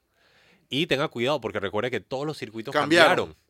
[0.70, 3.30] Y tenga cuidado, porque recuerde que todos los circuitos cambiaron.
[3.30, 3.47] cambiaron.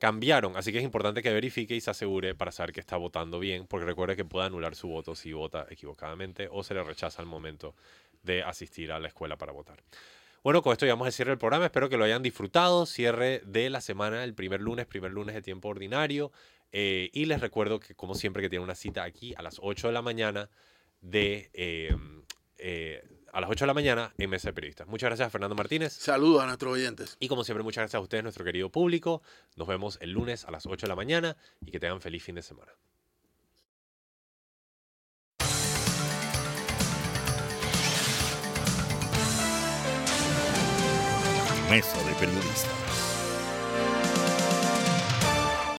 [0.00, 3.66] Así que es importante que verifique y se asegure para saber que está votando bien,
[3.66, 7.26] porque recuerde que puede anular su voto si vota equivocadamente o se le rechaza al
[7.26, 7.74] momento
[8.22, 9.82] de asistir a la escuela para votar.
[10.44, 11.64] Bueno, con esto llegamos al cierre del programa.
[11.64, 12.86] Espero que lo hayan disfrutado.
[12.86, 16.30] Cierre de la semana, el primer lunes, primer lunes de tiempo ordinario.
[16.70, 19.88] Eh, y les recuerdo que, como siempre, que tienen una cita aquí a las 8
[19.88, 20.48] de la mañana
[21.00, 21.50] de...
[21.54, 22.22] Em,
[22.58, 24.86] eh, a las 8 de la mañana en Mesa de Periodistas.
[24.88, 25.92] Muchas gracias, Fernando Martínez.
[25.92, 27.16] Saludos a nuestros oyentes.
[27.20, 29.22] Y como siempre, muchas gracias a ustedes, nuestro querido público.
[29.56, 32.34] Nos vemos el lunes a las 8 de la mañana y que tengan feliz fin
[32.34, 32.72] de semana.
[41.70, 42.87] Mesa de Periodistas.